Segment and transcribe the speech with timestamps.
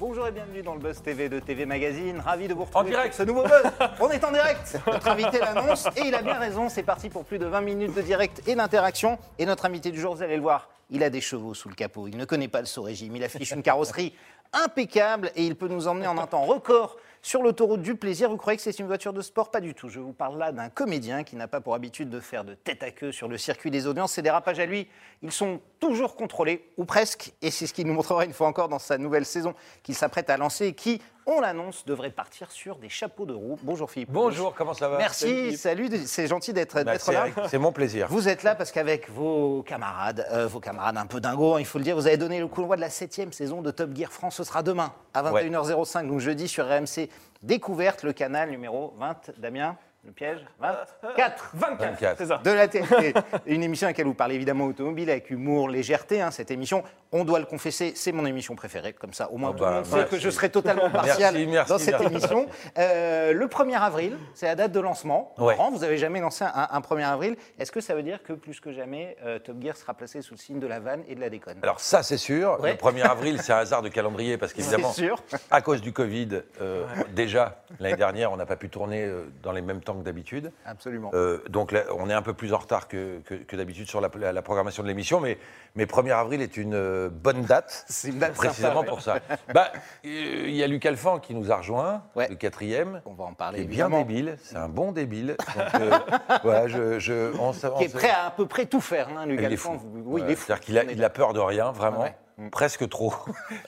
[0.00, 2.20] Bonjour et bienvenue dans le Buzz TV de TV Magazine.
[2.20, 2.86] Ravi de vous retrouver.
[2.86, 3.12] En direct.
[3.12, 3.70] Ce nouveau Buzz.
[4.00, 4.78] On est en direct.
[4.86, 6.70] Notre invité l'annonce et il a bien raison.
[6.70, 9.18] C'est parti pour plus de 20 minutes de direct et d'interaction.
[9.38, 11.74] Et notre invité du jour, vous allez le voir, il a des chevaux sous le
[11.74, 12.08] capot.
[12.08, 13.14] Il ne connaît pas le saut régime.
[13.14, 14.16] Il affiche une carrosserie
[14.54, 18.30] impeccable et il peut nous emmener en un temps record sur l'autoroute du plaisir.
[18.30, 19.50] Vous croyez que c'est une voiture de sport?
[19.50, 19.90] Pas du tout.
[19.90, 22.82] Je vous parle là d'un comédien qui n'a pas pour habitude de faire de tête
[22.82, 24.12] à queue sur le circuit des audiences.
[24.12, 24.88] Ses dérapages à lui,
[25.22, 27.32] ils sont toujours contrôlés, ou presque.
[27.42, 30.30] Et c'est ce qu'il nous montrera une fois encore dans sa nouvelle saison qu'il s'apprête
[30.30, 33.58] à lancer et qui, on l'annonce, devrait partir sur des chapeaux de roue.
[33.62, 34.10] Bonjour Philippe.
[34.10, 34.98] Bonjour, comment ça va?
[34.98, 37.48] Merci, salut, c'est gentil d'être Bah, là.
[37.48, 38.06] C'est mon plaisir.
[38.10, 41.66] Vous êtes là parce qu'avec vos camarades, euh, vos camarades un peu dingos, hein, il
[41.66, 44.12] faut le dire, vous avez donné le d'envoi de la septième saison de Top Gear
[44.12, 44.36] France.
[44.36, 47.08] Ce sera demain à 21h05, donc jeudi sur RMC
[47.42, 49.30] Découverte, le canal numéro 20.
[49.38, 50.94] Damien, le piège 24.
[51.04, 52.18] 24, 24.
[52.18, 52.40] c'est ça.
[52.42, 53.12] De la TNT.
[53.46, 56.22] Une émission à laquelle vous parlez évidemment automobile avec humour, légèreté.
[56.22, 58.94] hein, cette émission, on doit le confesser, c'est mon émission préférée.
[58.94, 60.10] Comme ça, au moins Ah tout le monde sait merci.
[60.10, 62.06] que je serai totalement partial Merci, merci, dans cette merci.
[62.14, 62.46] émission.
[62.78, 65.34] Euh, le 1er avril, c'est la date de lancement.
[65.36, 65.54] Ouais.
[65.54, 67.36] Laurent, vous avez jamais lancé un, un 1er avril.
[67.58, 70.32] Est-ce que ça veut dire que plus que jamais, euh, Top Gear sera placé sous
[70.34, 71.58] le signe de la vanne et de la déconne?
[71.62, 72.58] Alors ça, c'est sûr.
[72.60, 72.70] Ouais.
[72.72, 75.22] Le 1er avril, c'est un hasard de calendrier parce qu'évidemment, C'est sûr.
[75.50, 79.52] à cause du Covid, euh, déjà, l'année dernière, on n'a pas pu tourner euh, dans
[79.52, 80.52] les mêmes temps que d'habitude.
[80.66, 81.10] Absolument.
[81.14, 84.00] Euh, donc là, on est un peu plus en retard que, que- que d'habitude sur
[84.00, 85.38] la, la- la programmation de l'émission, mais,
[85.74, 89.18] mais 1er avril est une euh, bonne date, C'est une date précisément sympa, pour ça.
[89.54, 89.72] Bah,
[90.04, 92.28] euh, Il y a Luc Alphand qui nous a rejoint, Ouais.
[92.28, 93.02] le quatrième.
[93.06, 95.36] On va en qui parler est bien débile, c'est un bon débile.
[95.56, 95.90] Donc, euh,
[96.42, 99.26] voilà, je, je- on on Qui est prêt à à peu près tout faire, hein,
[99.26, 99.78] Luc il Alphand.
[100.04, 100.44] Oui, il est fou.
[100.46, 102.02] C'est-à-dire qu'il a, il a peur de rien, vraiment.
[102.02, 102.14] Ouais.
[102.50, 103.12] Presque trop.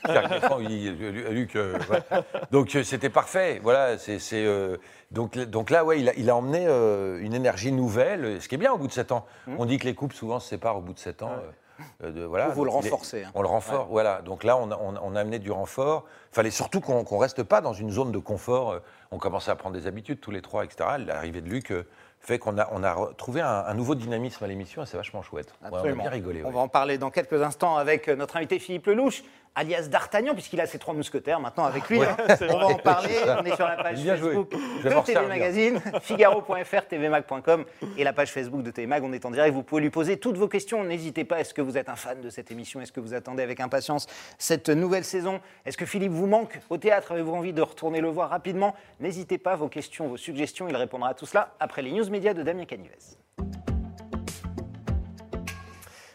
[0.58, 2.24] Luc, euh, voilà.
[2.50, 3.60] Donc euh, c'était parfait.
[3.62, 4.76] Voilà, c'est, euh,
[5.10, 8.54] donc, donc là, ouais, il a, il a emmené euh, une énergie nouvelle, ce qui
[8.54, 9.26] est bien au bout de 7 ans.
[9.58, 11.32] On dit que les couples souvent se séparent au bout de 7 ans.
[12.02, 12.48] de- voilà.
[12.48, 13.30] Vous, vous le renforcez, hein.
[13.34, 14.22] On le renforce, voilà.
[14.22, 16.04] Donc là, on a, on a- on a amené du renfort.
[16.32, 18.78] Il fallait surtout qu'on ne reste pas dans une zone de confort.
[19.10, 20.90] On commençait à prendre des habitudes tous les trois, etc.
[20.98, 21.86] L'arrivée de Luc euh,
[22.22, 25.22] fait qu'on a, on a trouvé un, un nouveau dynamisme à l'émission et c'est vachement
[25.22, 25.54] chouette.
[25.62, 26.42] Ouais, on a bien rigolé.
[26.44, 26.54] On ouais.
[26.54, 29.24] va en parler dans quelques instants avec notre invité Philippe Lelouch,
[29.54, 32.02] alias D'Artagnan, puisqu'il a ses trois mousquetaires maintenant avec lui.
[32.02, 32.16] hein.
[32.50, 33.14] On va en parler.
[33.40, 34.32] On est sur la page Bien joué.
[34.32, 35.26] Facebook vais de TV.
[35.26, 37.64] Magazine, Figaro.fr, tvmag.com
[37.96, 39.02] et la page Facebook de TV Mag.
[39.04, 39.54] On est en direct.
[39.54, 40.84] Vous pouvez lui poser toutes vos questions.
[40.84, 41.40] N'hésitez pas.
[41.40, 42.80] Est-ce que vous êtes un fan de cette émission?
[42.80, 44.06] Est-ce que vous attendez avec impatience
[44.38, 45.40] cette nouvelle saison?
[45.66, 47.12] Est-ce que Philippe vous manque au théâtre?
[47.12, 48.74] Avez-vous envie de retourner le voir rapidement?
[49.00, 49.56] N'hésitez pas.
[49.56, 52.64] Vos questions, vos suggestions, il répondra à tout cela après les news médias de Damien
[52.64, 53.71] Canivez.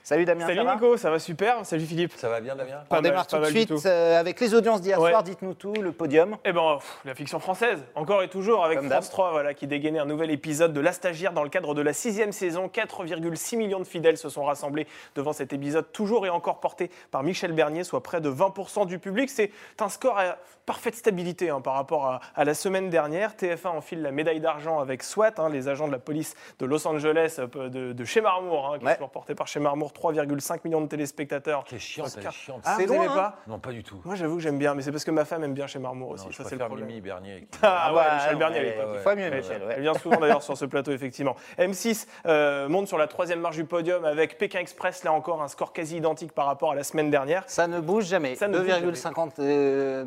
[0.07, 0.45] Salut Damien.
[0.45, 1.65] Salut ça va Nico, ça va super.
[1.65, 2.13] Salut Philippe.
[2.15, 3.85] Ça va bien, Damien On mal, démarre tout de suite tout.
[3.85, 5.09] euh, avec les audiences d'hier Ouais.
[5.09, 5.21] soir.
[5.21, 6.37] Dites-nous tout, le podium.
[6.45, 9.11] Eh ben, pff, la fiction française, encore et toujours, avec Comme France d'hab.
[9.11, 11.91] 3, voilà, qui dégainait un nouvel épisode de La Stagiaire dans le cadre de la
[11.91, 12.69] sixième saison.
[12.73, 17.21] 4,6 millions de fidèles se sont rassemblés devant cet épisode, toujours et encore porté par
[17.21, 19.29] Michel Bernier, soit près de 20% du public.
[19.29, 19.51] C'est
[19.81, 23.31] un score à parfaite stabilité hein, par rapport à, à la semaine dernière.
[23.33, 26.85] TF1 enfile la médaille d'argent avec SWAT, hein, les agents de la police de Los
[26.87, 28.97] Angeles, euh, de, de chez Marmour, hein, qui Ouais.
[28.97, 31.63] sont portés par chez Marmour, 3,5 millions de téléspectateurs.
[31.65, 32.61] Quelle chiante, elle est chiante.
[32.65, 34.01] Ah, C'est vous loin, aimez hein pas Non, pas du tout.
[34.03, 36.09] Moi, j'avoue que j'aime bien, mais c'est parce que ma femme aime bien chez Marmour
[36.11, 36.25] aussi.
[36.25, 36.85] Non, je ça, c'est le problème.
[36.87, 37.47] Mimi Bernier.
[37.63, 39.73] Ah, ouais, bah, Michel non, Bernier, elle est est Elle- Michel, ouais.
[39.77, 41.35] Elle vient souvent d'ailleurs sur ce plateau, effectivement.
[41.57, 45.47] M6 euh, monte sur la troisième marche du podium avec Pékin Express, là encore, un
[45.47, 47.43] score quasi identique par rapport à la semaine dernière.
[47.47, 48.35] Ça ne bouge jamais.
[48.35, 48.81] Ça ne bouge jamais.
[48.91, 50.03] 2,52, Euh,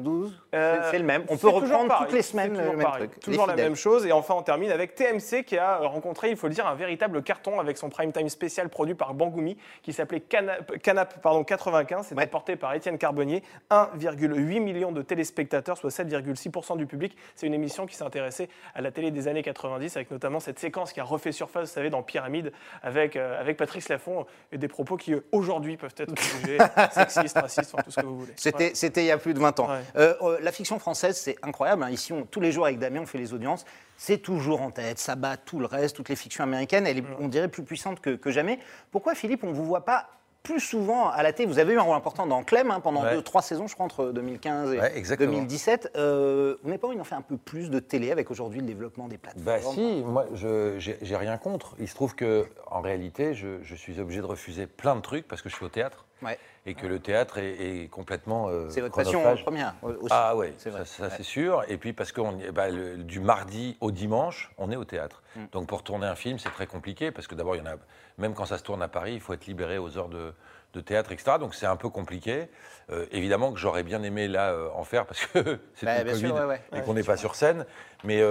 [0.52, 1.24] c'est- c'est le même.
[1.28, 3.20] On peut reprendre pareil, toutes les semaines toujours le même pareil, truc.
[3.20, 4.06] Toujours Les la même chose.
[4.06, 7.22] Et enfin, on termine avec TMC qui a rencontré, il faut le dire, un véritable
[7.22, 12.06] carton avec son prime time spécial produit par Bangoumi qui s'appelait Canap, Canap pardon, 95.
[12.08, 12.26] C'était Ouais.
[12.26, 13.42] porté par Étienne Carbonnier.
[13.70, 17.16] 1,8 million de téléspectateurs, soit 7,6% du public.
[17.34, 20.92] C'est une émission qui s'intéressait à la télé des années 90 avec notamment cette séquence
[20.92, 24.68] qui a refait surface, vous savez, dans Pyramide avec, euh, avec Patrice Laffont et des
[24.68, 26.58] propos qui euh, aujourd'hui peuvent être jugés
[26.92, 28.32] sexistes, racistes, enfin, tout ce que vous voulez.
[28.36, 29.68] C'était, il y a plus de 20 ans.
[29.68, 29.78] Ouais.
[29.96, 31.82] Euh, euh, la fiction française, c'est incroyable.
[31.82, 31.90] hein.
[31.90, 33.64] Ici, on- tous les jours avec Damien, on fait les audiences.
[33.96, 34.98] C'est toujours en tête.
[34.98, 36.86] Ça bat tout le reste, toutes les fictions américaines.
[36.86, 38.58] Elle est, on dirait, plus puissante que, que jamais.
[38.90, 40.08] Pourquoi, Philippe, on ne vous voit pas
[40.42, 41.46] plus souvent à la télé?
[41.52, 43.12] Vous avez eu un rôle important dans Clem hein, pendant Ouais.
[43.14, 45.32] deux, trois saisons, je crois, entre 2015 et Ouais, exactement.
[45.32, 45.90] 2017.
[45.96, 48.66] Euh, on n'est pas envie d'en faire un peu plus de télé avec aujourd'hui le
[48.66, 49.44] développement des plateformes?
[49.44, 51.74] Bah si, moi je j'ai j'ai rien contre.
[51.78, 55.28] Il se trouve que en réalité, je, je suis obligé de refuser plein de trucs
[55.28, 56.38] parce que je suis au théâtre Ouais.
[56.66, 60.08] Et que le théâtre est, est complètement euh, C'est votre passion première euh, aussi.
[60.10, 61.08] Ah c'est ça, ça, Ouais.
[61.16, 61.64] c'est sûr.
[61.68, 65.22] Et puis parce que on, bah, le- du mardi au dimanche, on est au théâtre.
[65.36, 65.40] Mm.
[65.52, 67.76] Donc pour tourner un film, c'est très compliqué parce que d'abord, il y en a,
[68.18, 70.34] même quand ça se tourne à Paris, il faut être libéré aux heures de,
[70.74, 71.38] de théâtre, etc.
[71.40, 72.48] Donc c'est un peu compliqué.
[72.90, 76.18] Euh, évidemment que j'aurais bien aimé là euh, en faire parce que c'est Bah, Covid
[76.18, 76.60] sûr, ouais, ouais.
[76.76, 77.64] et qu'on n'est pas sur scène.
[78.04, 78.22] Mais,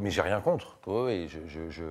[0.00, 0.78] mais j'ai rien contre.
[0.86, 1.84] Oui, je, je, je,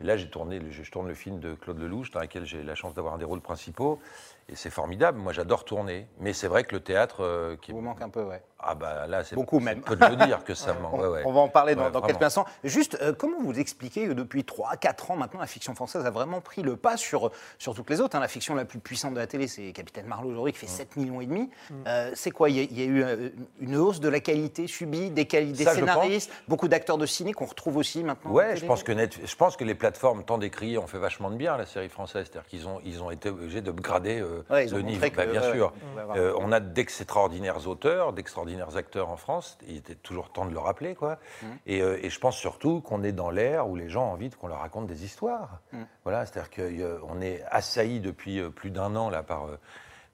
[0.00, 2.74] Et là, j'ai tourné, je tourne le film de Claude Lelouch, dans lequel j'ai la
[2.74, 4.00] chance d'avoir un des rôles principaux.
[4.48, 5.18] Et c'est formidable.
[5.18, 6.06] Moi, j'adore tourner.
[6.20, 8.42] Mais c'est vrai que le théâtre, euh, qui est- vous manque un peu, ouais.
[8.64, 9.80] ah bah là, c'est Beaucoup même.
[9.80, 10.94] peu de le dire que ça me manque.
[10.94, 11.22] On, Ouais, ouais.
[11.24, 12.06] on va en parler dans, Ouais, dans vraiment.
[12.18, 12.44] quelques instants.
[12.64, 16.40] Juste, euh, comment vous expliquez que depuis 3-4 ans maintenant, la fiction française a vraiment
[16.40, 18.20] pris le pas sur, sur toutes les autres hein?
[18.20, 20.96] La fiction la plus puissante de la télé, c'est Capitaine Marlowe aujourd'hui, qui fait 7
[20.96, 21.48] millions et demi.
[21.86, 22.50] Euh, c'est quoi?
[22.50, 23.28] Il y, a- il y a eu euh,
[23.60, 27.06] une hausse de la qualité subie, des, quali- des Ça, je scénaristes, beaucoup d'acteurs de
[27.06, 28.30] ciné qu'on retrouve aussi maintenant.
[28.32, 31.30] Ouais, je pense que Net- je pense que les plateformes tant décriées ont fait vachement
[31.30, 34.31] de bien à la série française, c'est-à-dire qu'ils ont ils ont été obligés d'upgrader euh,
[34.50, 35.08] Ouais, le niveau.
[35.08, 35.72] que, Bah, bien sûr.
[36.16, 39.58] Euh, on a d'extraordinaires auteurs, d'extraordinaires acteurs en France.
[39.66, 41.18] Il était toujours temps de le rappeler, quoi.
[41.42, 41.46] Mmh.
[41.66, 44.30] Et, euh, et je pense surtout qu'on est dans l'ère où les gens ont envie
[44.30, 45.60] qu'on leur raconte des histoires.
[45.72, 45.78] Mmh.
[46.04, 49.58] Voilà, c'est-à-dire qu'on est assailli depuis euh, plus d'un an là par euh,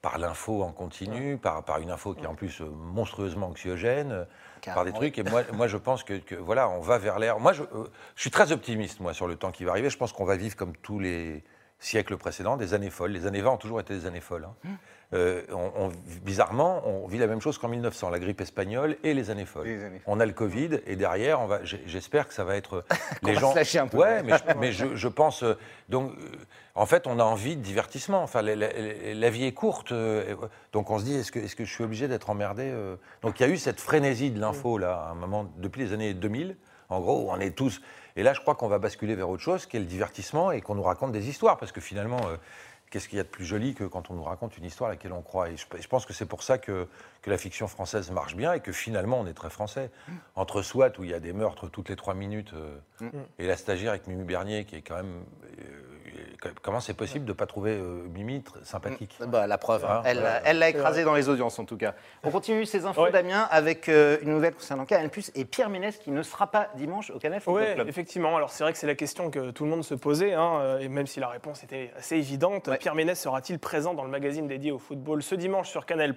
[0.02, 4.12] par l'info en continu, par, par une info qui est en plus euh, monstrueusement anxiogène,
[4.12, 4.24] euh,
[4.64, 5.18] par des trucs.
[5.18, 7.40] Et moi, moi, je pense que, que, voilà, on va vers l'ère.
[7.40, 7.84] Moi, je, euh,
[8.14, 9.90] je suis très optimiste moi sur le temps qui va arriver.
[9.90, 11.42] Je pense qu'on va vivre comme tous les
[11.78, 13.12] siècles précédents, des années folles.
[13.12, 14.44] Les années 20 ont toujours été des années folles.
[14.44, 14.54] hein.
[14.64, 14.68] Mmh.
[15.14, 15.92] Euh, on- on-
[16.22, 19.66] bizarrement, on vit la même chose qu'en 1900, la grippe espagnole et les années folles.
[19.66, 20.02] Les années.
[20.06, 21.64] On a le Covid et derrière, on va.
[21.64, 22.84] j'ai- J'espère que ça va être
[23.22, 23.96] Qu'on va se lâcher un peu.
[23.96, 25.42] Ouais, mais, je, mais je, je pense.
[25.44, 25.54] euh,
[25.88, 26.28] donc, euh,
[26.74, 28.22] en fait, on a envie de divertissement.
[28.22, 29.92] Enfin, la, la- la- la vie est courte.
[29.92, 32.64] euh, euh, donc, on se dit, est-ce que, est que je suis obligé d'être emmerdé
[32.70, 32.96] euh?
[33.22, 35.94] Donc, il y a eu cette frénésie de l'info, là, à un moment, depuis les
[35.94, 36.54] années 2000.
[36.88, 37.80] En gros, on est tous.
[38.16, 40.60] Et là, je crois qu'on va basculer vers autre chose, qui est le divertissement, et
[40.60, 41.56] qu'on nous raconte des histoires.
[41.58, 42.20] Parce que finalement.
[42.28, 42.36] euh,
[42.90, 44.94] Qu'est-ce qu'il y a de plus joli que quand on nous raconte une histoire à
[44.94, 45.50] laquelle on croit?
[45.50, 46.88] Et je, je pense que c'est pour ça que,
[47.20, 49.90] que la fiction française marche bien et que finalement on est très français.
[50.36, 53.58] Entre SWAT, où il y a des meurtres toutes les trois minutes, euh, et la
[53.58, 55.22] stagiaire avec Mimi Bernier, qui est quand même.
[55.58, 55.64] euh,
[56.62, 59.16] comment c'est possible de ne pas trouver euh, Mimi sympathique?
[59.26, 60.02] Bah, la preuve, hein.
[60.04, 61.94] Elle l'a elle écrasé dans les audiences en tout cas.
[62.24, 63.10] On continue ces infos, Ouais.
[63.12, 66.68] Damien, avec euh, une nouvelle concernant Canal Plus et Pierre Ménès qui ne sera pas
[66.76, 67.88] dimanche au Canal Football Oui, Club.
[67.88, 68.36] effectivement.
[68.36, 70.78] Alors c'est vrai que c'est la question que tout le monde se posait, hein, euh,
[70.78, 72.78] et même si la réponse était assez évidente, Ouais.
[72.78, 76.14] Pierre Ménès sera-t-il présent dans le magazine dédié au football ce dimanche sur Canal?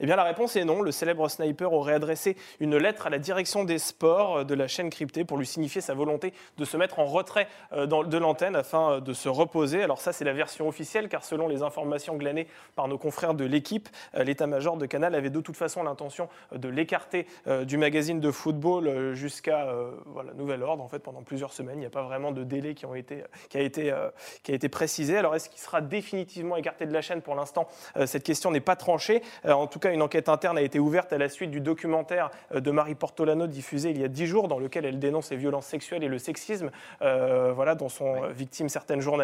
[0.00, 0.82] Eh bien la réponse est non.
[0.82, 4.68] Le célèbre sniper aurait adressé une lettre à la direction des sports euh, de la
[4.68, 8.18] chaîne cryptée pour lui signifier sa volonté de se mettre en retrait euh, dans- de
[8.18, 9.82] l'antenne afin de se reposer.
[9.82, 13.44] Alors ça c'est la version officielle, car selon les informations glanées par nos confrères de
[13.44, 17.76] l'équipe, euh, l'état-major de Canal avait de toute façon l'intention euh, de l'écarter euh, du
[17.76, 20.82] magazine de football jusqu'à euh, voilà, nouvel ordre.
[20.82, 23.24] En fait, pendant plusieurs semaines, il n'y a pas vraiment de délai qui, ont été,
[23.48, 24.10] qui, a été, euh,
[24.42, 25.16] qui a été précisé.
[25.16, 27.22] Alors, est-ce qu'il sera définitivement écarté de la chaîne?
[27.22, 27.66] Pour l'instant,
[28.06, 29.22] cette question n'est pas tranchée.
[29.44, 32.70] En tout cas, une enquête interne a été ouverte à la suite du documentaire de
[32.70, 36.04] Marie Portolano diffusé il y a dix jours, dans lequel elle dénonce les violences sexuelles
[36.04, 36.70] et le sexisme,
[37.02, 39.17] euh, voilà, dont sont euh, victimes certaines journalistes.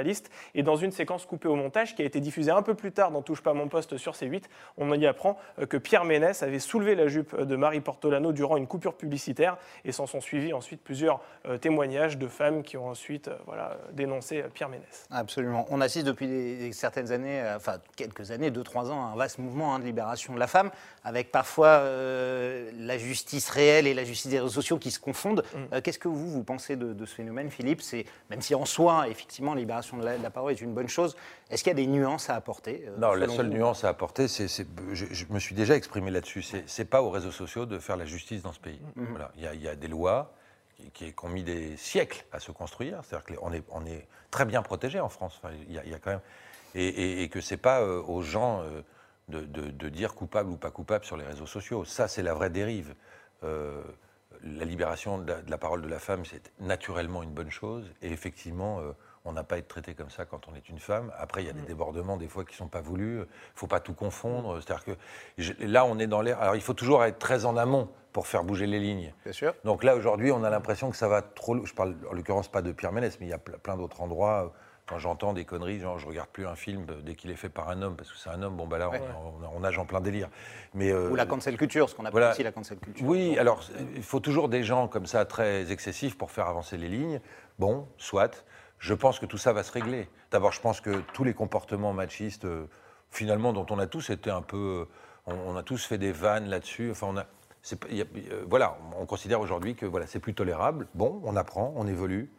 [0.54, 3.10] Et dans une séquence coupée au montage qui a été diffusée un peu plus tard
[3.10, 4.44] dans Touche pas à mon poste sur C8,
[4.78, 8.56] on y apprend euh, que Pierre Ménès avait soulevé la jupe de Marie Portolano durant
[8.56, 12.88] une coupure publicitaire et s'en sont suivis ensuite plusieurs euh, témoignages de femmes qui ont
[12.88, 15.06] ensuite euh, voilà, dénoncé euh, Pierre Ménès.
[15.10, 15.66] Absolument.
[15.70, 19.16] On assiste depuis des- certaines années, euh, enfin quelques années, deux, trois ans, à un
[19.16, 20.70] vaste mouvement hein, de libération de la femme,
[21.04, 25.44] avec parfois euh, la justice réelle et la justice des réseaux sociaux qui se confondent.
[25.54, 25.58] Mm.
[25.74, 27.82] Euh, Qu'est-ce que vous, vous pensez de, de ce phénomène, Philippe?
[27.82, 29.60] C'est Même si en soi, effectivement, la
[29.92, 31.16] libération de la, de la parole est une bonne chose,
[31.50, 33.88] est-ce qu'il y a des nuances à apporter euh, Non, la seule vous nuance à
[33.88, 37.78] apporter, c'est, je, je me suis déjà exprimé là-dessus, c'est, pas aux réseaux sociaux de
[37.78, 38.80] faire la justice dans ce pays.
[38.96, 39.30] Voilà.
[39.36, 40.32] Il, y a, il y a des lois
[40.76, 44.06] qui, qui- qui ont mis des siècles à se construire, c'est-à-dire qu'on est, on est
[44.30, 45.40] très bien protégé en France.
[45.42, 46.20] Enfin, il, y a, il y a quand même,
[46.74, 48.82] et, et- et que c'est pas euh, aux gens euh,
[49.28, 51.84] de, de- de dire coupable ou pas coupable sur les réseaux sociaux.
[51.84, 52.94] Ça, c'est la vraie dérive.
[53.44, 53.82] Euh,
[54.42, 57.84] la libération de la, de la parole de la femme, c'est naturellement une bonne chose.
[58.02, 58.92] Et effectivement, euh,
[59.26, 61.10] on n'a pas à être traité comme ça quand on est une femme.
[61.18, 63.14] Après, il y a des débordements des fois qui ne sont pas voulus.
[63.16, 64.60] Il ne faut pas tout confondre.
[64.62, 64.90] C'est-à-dire que
[65.38, 66.40] je- là, on est dans l'air.
[66.42, 69.14] Alors, il faut toujours être très en amont pour faire bouger les lignes.
[69.24, 69.54] Bien sûr.
[69.64, 71.64] Donc là, aujourd'hui, on a l'impression que ça va trop.
[71.64, 74.02] Je parle en l'occurrence pas de Pierre Ménès, mais il y a ple- plein d'autres
[74.02, 74.52] endroits.
[74.86, 77.70] Quand j'entends des conneries, genre je regarde plus un film dès qu'il est fait par
[77.70, 79.00] un homme, parce que c'est un homme, bon bah là, Ouais.
[79.42, 80.28] on, on- on nage en plein délire.
[80.74, 82.32] Mais, euh, Ou la cancel culture, ce qu'on appelle voilà.
[82.32, 83.06] aussi la cancel culture.
[83.06, 83.62] oui, alors
[83.96, 87.22] il faut toujours des gens comme ça très excessifs pour faire avancer les lignes.
[87.58, 88.44] Bon, soit.
[88.84, 90.10] Je pense que tout ça va se régler.
[90.30, 92.66] D'abord, je pense que tous les comportements machistes, euh,
[93.10, 94.86] finalement, dont on a tous été un peu,
[95.24, 96.90] on, on a tous fait des vannes là-dessus.
[96.90, 97.24] Enfin, on a,
[97.72, 100.86] euh, voilà, on considère aujourd'hui que voilà, c'est plus tolérable.
[100.92, 102.30] Bon, on apprend, on évolue.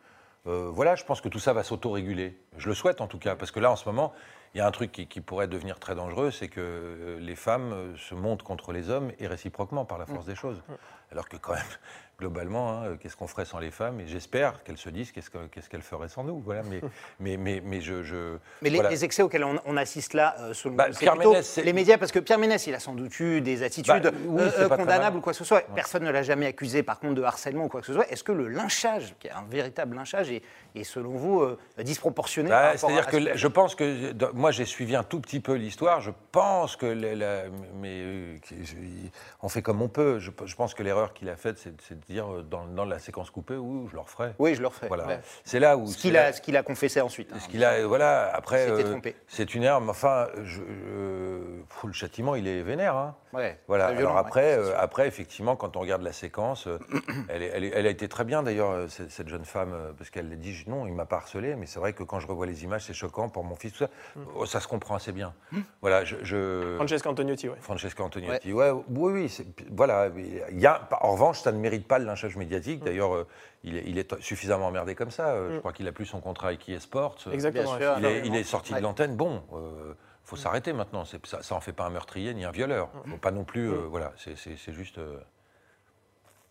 [0.47, 2.37] Euh, voilà, je pense que tout ça va s'auto-réguler.
[2.57, 4.13] Je le souhaite en tout cas, parce que là, en ce moment,
[4.53, 7.73] il y a un truc qui, pourrait devenir très dangereux, c'est que euh, les femmes
[7.73, 10.61] euh, se montent contre les hommes et réciproquement par la force des choses.
[11.11, 11.61] Alors que quand même,
[12.19, 13.99] globalement, hein, qu'est-ce qu'on ferait sans les femmes?
[13.99, 16.39] Et j'espère qu'elles se disent qu'est-ce que- qu'est-ce qu'elles feraient sans nous.
[16.39, 16.79] Voilà, mais,
[17.19, 18.03] mais, mais, mais je.
[18.03, 18.89] je- Mais les, voilà.
[18.89, 22.19] les excès auxquels on, on assiste là, euh, selon Bah, Ménès, les médias, parce que
[22.19, 25.21] Pierre Ménès, il a sans doute eu des attitudes Bah, oui, euh, euh, condamnables ou
[25.21, 25.61] quoi que ce soit.
[25.75, 28.07] Personne ne l'a jamais accusé, par contre, de harcèlement ou quoi que ce soit.
[28.09, 30.41] Est-ce que le lynchage, qui est un véritable lynchage, est,
[30.73, 34.65] est, selon vous euh, disproportionné Bah, C'est-à-dire que ce je pense que dans- moi j'ai
[34.65, 35.99] suivi un tout petit peu l'histoire.
[36.01, 37.43] Je pense que la-
[37.75, 38.39] mais
[39.41, 40.19] on fait comme on peut.
[40.19, 42.99] Je, je pense que l'erreur qu'il a faite, c'est de dire euh, dans, dans la
[42.99, 44.33] séquence coupée, oui, je le referai.
[44.39, 44.87] Oui, je le refais.
[44.87, 45.05] Voilà.
[45.07, 45.19] Ouais.
[45.43, 47.31] C'est là où Ce qu'il a, ce qu'il a confessé ensuite.
[47.33, 47.39] hein.
[47.39, 49.15] ce qu'il a, voilà, après, euh, trompé.
[49.27, 49.89] c'est une arme.
[49.89, 52.95] Enfin, je, je- pff, le châtiment, il est vénère.
[52.95, 53.15] hein.
[53.33, 53.91] Ouais, Voilà.
[53.91, 56.79] violent, Alors après, ouais, euh, après, effectivement, quand on regarde la séquence, euh,
[57.29, 59.73] elle, est- elle est- elle a été très bien d'ailleurs, euh, cette, cette jeune femme,
[59.73, 62.21] euh, parce qu'elle a dit non, il m'a pas harcelé, mais c'est vrai que quand
[62.21, 63.89] je revois les images, c'est choquant pour mon fils, tout ça.
[64.37, 65.33] Oh, ça se comprend assez bien.
[65.81, 66.15] Voilà, je.
[66.23, 67.57] je- Francesca Antoniotti, ouais.
[67.59, 68.53] Francesca Antoniotti.
[68.53, 68.71] Ouais.
[68.71, 70.07] oui, oui, c'est- voilà.
[70.15, 72.83] Il y a, en revanche, ça ne mérite pas le lynchage médiatique.
[72.83, 73.27] D'ailleurs, euh,
[73.63, 75.29] il, est, il est suffisamment emmerdé comme ça.
[75.29, 77.17] Euh, Je crois qu'il a plus son contrat avec eSports.
[77.27, 77.77] Euh, Exactement.
[77.77, 77.99] Bien sûr.
[77.99, 79.15] Il est, il est sorti de l'antenne.
[79.15, 81.05] Bon, euh, faut s'arrêter maintenant.
[81.05, 82.89] Ça, ça en fait pas un meurtrier ni un violeur.
[83.05, 83.69] Faut pas non plus.
[83.69, 84.99] euh, voilà, c'est juste.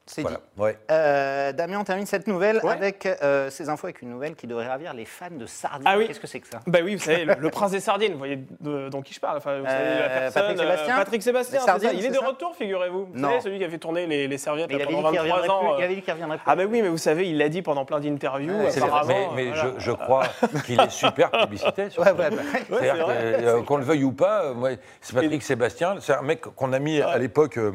[0.06, 0.36] Euh, C'est voilà.
[0.56, 0.60] dit.
[0.62, 0.78] Ouais.
[0.90, 2.72] Euh, Damien, on termine cette nouvelle Ouais.
[2.72, 5.82] avec euh, ces infos avec une nouvelle qui devrait ravir les fans de Sardine.
[5.86, 6.06] Ah oui.
[6.06, 6.60] Qu'est-ce que c'est que ça?
[6.66, 9.20] Bah oui, vous savez, le, le prince des sardines, vous voyez de, dont qui je
[9.20, 11.72] parle enfin, vous savez, Euh, la personne, Patrick Sébastien Patrick Sébastien, Les c'est ça.
[11.80, 12.26] sardines, Il est de ça?
[12.26, 13.06] retour, figurez-vous.
[13.06, 13.28] Vous Non.
[13.30, 15.48] savez, celui qui a fait tourner les, les serviettes il là, pendant qu'il 23 reviendrait
[15.48, 15.58] ans.
[15.60, 15.68] plus.
[15.78, 15.84] Il euh.
[15.84, 16.44] avait dit qu'il reviendrait plus.
[16.46, 19.32] Ah bah oui, mais vous savez, il l'a dit pendant plein d'interviews, apparemment.
[19.34, 19.72] mais mais voilà.
[19.78, 20.24] je, je crois
[20.66, 21.90] qu'il est super publicité.
[21.90, 22.28] sur Ouais, bah,
[22.68, 26.72] C'est-à-dire euh, qu'on le veuille ou pas, euh, c'est Patrick Sébastien, c'est un mec qu'on
[26.72, 27.72] a mis à l'époque euh,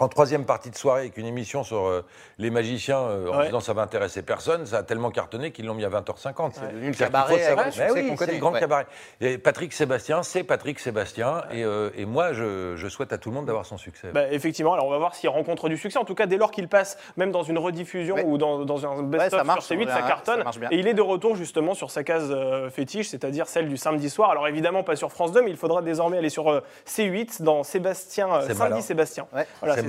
[0.00, 2.04] en troisième partie de soirée avec une émission sur euh,
[2.38, 3.46] les magiciens euh, en Ouais.
[3.46, 6.52] disant ça va intéresser personne, ça a tellement cartonné qu'ils l'ont mis à 20h50.
[6.54, 7.40] C'est devenu le cabaret oui,
[7.72, 8.32] c'est connaît.
[8.34, 8.60] le grand Ouais.
[8.60, 8.86] cabaret.
[9.20, 13.30] Et Patrick Sébastien, c'est Patrick Sébastien, et, euh, et moi je, je souhaite à tout
[13.30, 14.08] le monde d'avoir son succès.
[14.12, 15.98] Bah, effectivement, alors on va voir s'il rencontre du succès.
[15.98, 18.24] En tout cas, dès lors qu'il passe, même dans une rediffusion Ouais.
[18.24, 20.42] ou dans, dans un best-of sur C8, on ça cartonne.
[20.44, 23.76] ça et il est de retour justement sur sa case euh, fétiche, c'est-à-dire celle du
[23.76, 24.30] samedi soir.
[24.30, 27.62] Alors évidemment, pas sur France 2, mais il faudra désormais aller sur euh, C8 dans
[27.62, 28.80] Sébastien, euh, C'est samedi malin.
[28.80, 29.26] Sébastien.
[29.34, 29.46] Ouais.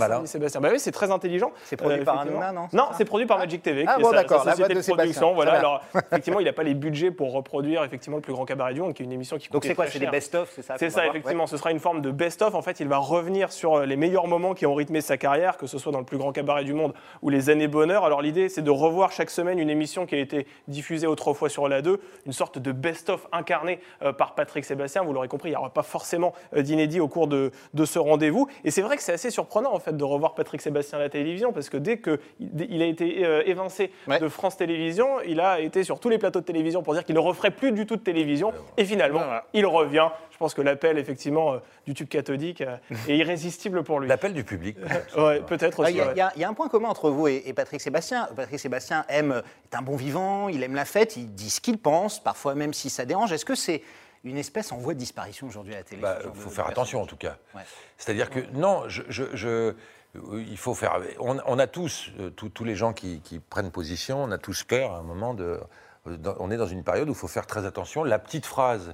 [0.08, 0.62] Voilà, Sébastien.
[0.62, 1.51] Bah oui, c'est très intelligent.
[1.63, 2.41] C'est produit par effectivement.
[2.41, 3.86] Hanouna, non, c'est Non, c'est produit par Magic TV.
[3.88, 5.34] Ah qui bon, d'accord, la boîte de production.
[5.34, 5.53] Voilà.
[5.53, 5.81] Alors
[6.12, 8.93] effectivement, il n'a pas les budgets pour reproduire effectivement le plus grand cabaret du monde,
[8.93, 11.08] qui est une émission qui Donc c'est quoi C'est des best-of, c'est ça C'est ça,
[11.08, 11.48] effectivement.
[11.48, 12.55] Ce sera une forme de best-of.
[12.55, 15.58] En fait, il va revenir sur euh, les meilleurs moments qui ont rythmé sa carrière,
[15.58, 18.05] que ce soit dans le plus grand cabaret du monde ou les années bonheur.
[18.05, 21.67] Alors, l'idée, c'est de revoir chaque semaine une émission qui a été diffusée autrefois sur
[21.67, 25.03] la 2, une sorte de best-of incarné euh, par Patrick Sébastien.
[25.03, 28.00] Vous l'aurez compris, il n'y aura pas forcément euh, d'inédit au cours de, de ce
[28.00, 28.48] rendez-vous.
[28.63, 31.10] Et c'est vrai que c'est assez surprenant, en fait, de revoir Patrick Sébastien à la
[31.10, 34.20] télévision, parce que dès qu'il il a été euh, évincé Ouais.
[34.20, 37.16] de France Télévisions, il a été sur tous les plateaux de télévision pour dire qu'il
[37.16, 38.54] ne referait plus du tout de télévision.
[38.78, 39.46] Et finalement, Voilà.
[39.54, 40.10] il revient.
[40.32, 44.08] Je pense que l'appel, effectivement, euh, du tube cathodique euh, est irrésistible pour lui.
[44.08, 44.78] L'appel du public.
[45.18, 46.00] Ouais, peut-être Ah, aussi.
[46.00, 46.08] Ouais.
[46.16, 48.28] y il y a un point commun entre vous et, et Patrick Sébastien.
[48.36, 51.78] Patrick Sébastien aime, est un bon vivant, il aime la fête, il dit ce qu'il
[51.78, 53.32] pense, parfois même si ça dérange.
[53.34, 53.82] Est-ce que c'est
[54.24, 56.66] une espèce en voie de disparition aujourd'hui à la télé Il genre faut de- faire
[56.66, 57.38] de attention en tout cas.
[57.56, 57.62] Ouais.
[57.98, 59.74] C'est-à-dire que non, je, je- je-
[60.13, 61.00] il faut faire.
[61.20, 64.38] On, on a tous, euh, tous- tous les gens qui, qui prennent position, on a
[64.38, 65.60] tous peur à un moment de.
[66.08, 68.04] euh, dans- on est dans une période où il faut faire très attention.
[68.04, 68.94] La petite phrase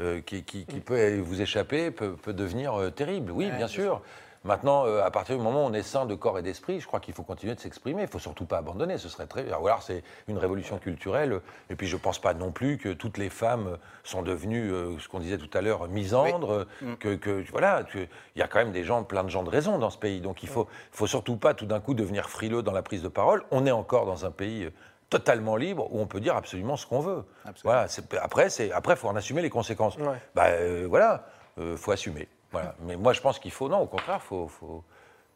[0.00, 3.30] euh, qui, qui- qui peut vous échapper peut, peut devenir euh, terrible.
[3.30, 4.02] Oui, bien sûr.
[4.46, 6.86] Maintenant, euh, à partir du moment où on est sain de corps et d'esprit, je
[6.86, 8.02] crois qu'il faut continuer de s'exprimer.
[8.02, 8.96] Il ne faut surtout pas abandonner.
[8.96, 9.42] Ce serait très.
[9.52, 11.40] Ou alors, c'est une révolution culturelle.
[11.68, 14.98] Et puis, je ne pense pas non plus que toutes les femmes sont devenues, euh,
[14.98, 16.66] ce qu'on disait tout à l'heure, misandres.
[17.00, 19.50] Que, que- voilà, que- il y a quand même des gens, plein de gens de
[19.50, 20.20] raison dans ce pays.
[20.20, 23.08] Donc, il faut, faut surtout pas tout d'un coup devenir frileux dans la prise de
[23.08, 23.42] parole.
[23.50, 24.70] On est encore dans un pays euh,
[25.10, 27.24] totalement libre où on peut dire absolument ce qu'on veut.
[27.64, 27.86] Voilà.
[28.22, 29.96] Après, c'est après, faut en assumer les conséquences.
[29.98, 30.18] Ouais.
[30.34, 31.26] Bah euh, voilà,
[31.58, 32.28] euh, faut assumer.
[32.60, 32.74] Voilà.
[32.86, 34.48] Mais moi, je pense qu'il faut, non, au contraire, faut.
[34.48, 34.82] faut-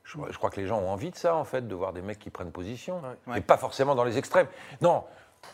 [0.03, 2.03] je, je crois que les gens ont envie de ça, en fait, de voir des
[2.03, 3.39] mecs qui prennent position, Ouais.
[3.39, 4.49] et pas forcément dans les extrêmes.
[4.81, 5.05] Non,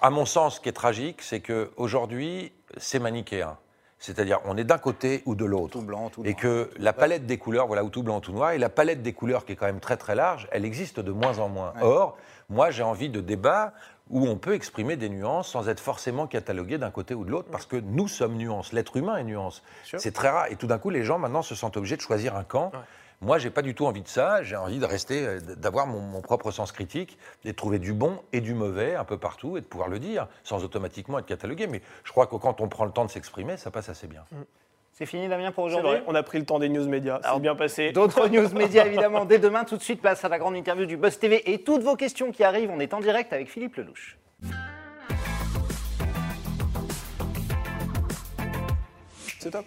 [0.01, 3.59] à mon sens, ce qui est tragique, c'est que aujourd'hui, c'est manichéen.
[3.99, 5.73] C'est-à-dire, on est d'un côté ou de l'autre.
[5.73, 6.41] Tout blanc, tout Et noir.
[6.41, 9.13] que la palette des couleurs, voilà, ou tout blanc, tout noir, et la palette des
[9.15, 11.73] couleurs qui est quand même très très large, elle existe de moins en moins.
[11.81, 12.17] Or,
[12.49, 13.73] moi, j'ai envie de débats
[14.11, 17.49] où on peut exprimer des nuances sans être forcément catalogué d'un côté ou de l'autre,
[17.51, 18.73] parce que nous sommes nuances.
[18.73, 19.63] L'être humain est nuance.
[19.85, 20.47] C'est très rare.
[20.51, 22.71] Et tout d'un coup, les gens maintenant se sentent obligés de choisir un camp.
[23.23, 24.43] Moi, j'ai pas du tout envie de ça.
[24.43, 27.95] J'ai envie de rester, euh, d'avoir mon, mon propre sens critique, et de trouver du
[27.95, 31.27] bon et du mauvais un peu partout, et de pouvoir le dire, sans automatiquement être
[31.27, 31.67] catalogué.
[31.67, 34.23] Mais je crois que quand on prend le temps de s'exprimer, ça passe assez bien.
[34.99, 37.19] C'est fini Damien pour aujourd'hui on a pris le temps des news médias.
[37.21, 37.93] C'est Alors, bien passé.
[37.93, 39.65] D'autres news médias évidemment dès demain.
[39.65, 42.33] Tout de suite, place à la grande interview du Buzz TV et toutes vos questions
[42.33, 42.71] qui arrivent.
[42.71, 44.17] On est en direct avec Philippe Lelouch.
[49.39, 49.67] C'est top.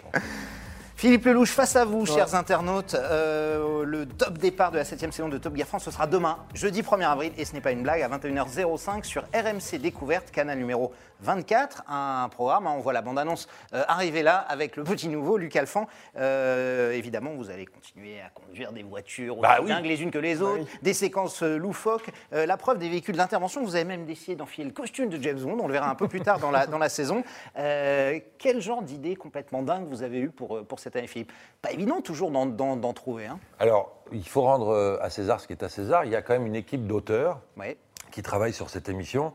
[0.95, 2.95] Philippe Lelouch, face à vous, chers internautes.
[2.95, 6.39] Euh, le top départ de la 7 saison de Top Gear France, ce sera demain,
[6.53, 10.57] jeudi 1er avril, et ce n'est pas une blague, à 21h05 sur RMC Découverte, canal
[10.57, 11.83] numéro 24.
[11.87, 15.55] Un programme, hein, on voit la bande-annonce euh, arriver là avec le petit nouveau, Luc
[15.55, 15.87] Alphand.
[16.17, 19.69] Euh, évidemment, vous allez continuer à conduire des voitures aussi Bah oui.
[19.69, 22.09] dingues les unes que les autres, des séquences euh, loufoques.
[22.31, 25.57] La preuve des véhicules d'intervention, vous avez même décidé d'enfiler le costume de James Bond,
[25.61, 27.23] on le verra un peu plus tard dans la, dans la saison.
[27.55, 31.31] Quel genre d'idée complètement dingue vous avez eu pour, pour cette année, Philippe?
[31.61, 33.27] Pas évident toujours d'en, trouver.
[33.27, 33.39] Hein.
[33.59, 36.05] Alors, il faut rendre à César ce qui est à César.
[36.05, 37.77] Il y a quand même une équipe d'auteurs Ouais.
[38.11, 39.33] qui travaillent sur cette émission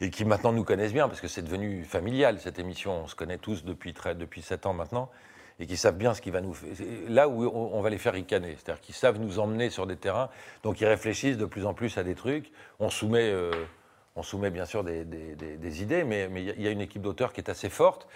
[0.00, 3.04] et qui maintenant nous connaissent bien parce que c'est devenu familial cette émission.
[3.04, 5.10] On se connaît tous depuis depuis sept ans maintenant
[5.58, 6.70] et qui savent bien ce qui va nous faire.
[7.08, 10.28] Là où on, va les faire ricaner, c'est-à-dire qu'ils savent nous emmener sur des terrains,
[10.62, 12.52] donc ils réfléchissent de plus en plus à des trucs.
[12.78, 13.50] On soumet, euh,
[14.16, 17.40] on soumet bien sûr des, des- idées, mais il y a une équipe d'auteurs qui
[17.40, 18.06] est assez forte.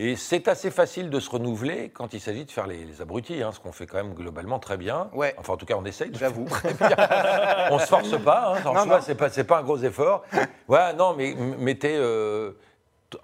[0.00, 3.42] Et c'est assez facile de se renouveler quand il s'agit de faire les, les abrutis,
[3.42, 5.10] hein, ce qu'on fait quand même globalement très bien.
[5.12, 5.34] Ouais.
[5.38, 6.12] Enfin, en tout cas, on essaye.
[6.14, 6.46] J'avoue.
[7.70, 10.22] on se force pas, hein, Non, c'est pas, un gros effort.
[10.68, 11.96] Ouais, non, mais mettez.
[11.96, 12.52] euh,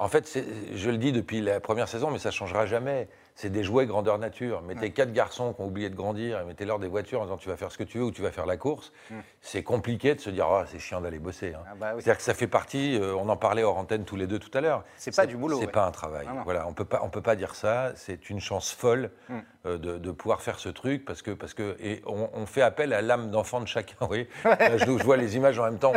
[0.00, 0.28] en fait,
[0.74, 3.08] je le dis depuis la première saison, mais ça changera jamais.
[3.36, 4.62] C'est des jouets grandeur nature.
[4.62, 7.48] Mettez quatre garçons qui ont oublié de grandir et mettez-leur des voitures en disant tu
[7.48, 8.92] vas faire ce que tu veux ou tu vas faire la course.
[9.40, 11.52] C'est compliqué de se dire Ah, c'est chiant d'aller bosser.
[11.54, 11.62] hein.
[11.68, 12.02] Ah bah oui.
[12.02, 12.96] C'est-à-dire que ça fait partie.
[12.96, 14.84] euh, on en parlait hors antenne tous les deux tout à l'heure.
[14.96, 15.72] C'est pas du boulot, C'est ouais.
[15.72, 16.26] pas un travail.
[16.28, 16.42] Non, non.
[16.44, 17.92] Voilà, on peut pas, on peut pas dire ça.
[17.96, 19.38] C'est une chance folle Mm.
[19.66, 22.62] euh, de, de pouvoir faire ce truc parce que, parce que, et on, on fait
[22.62, 23.96] appel à l'âme d'enfant de chacun.
[24.10, 24.28] Oui.
[24.44, 25.92] Je, je vois les images en même temps.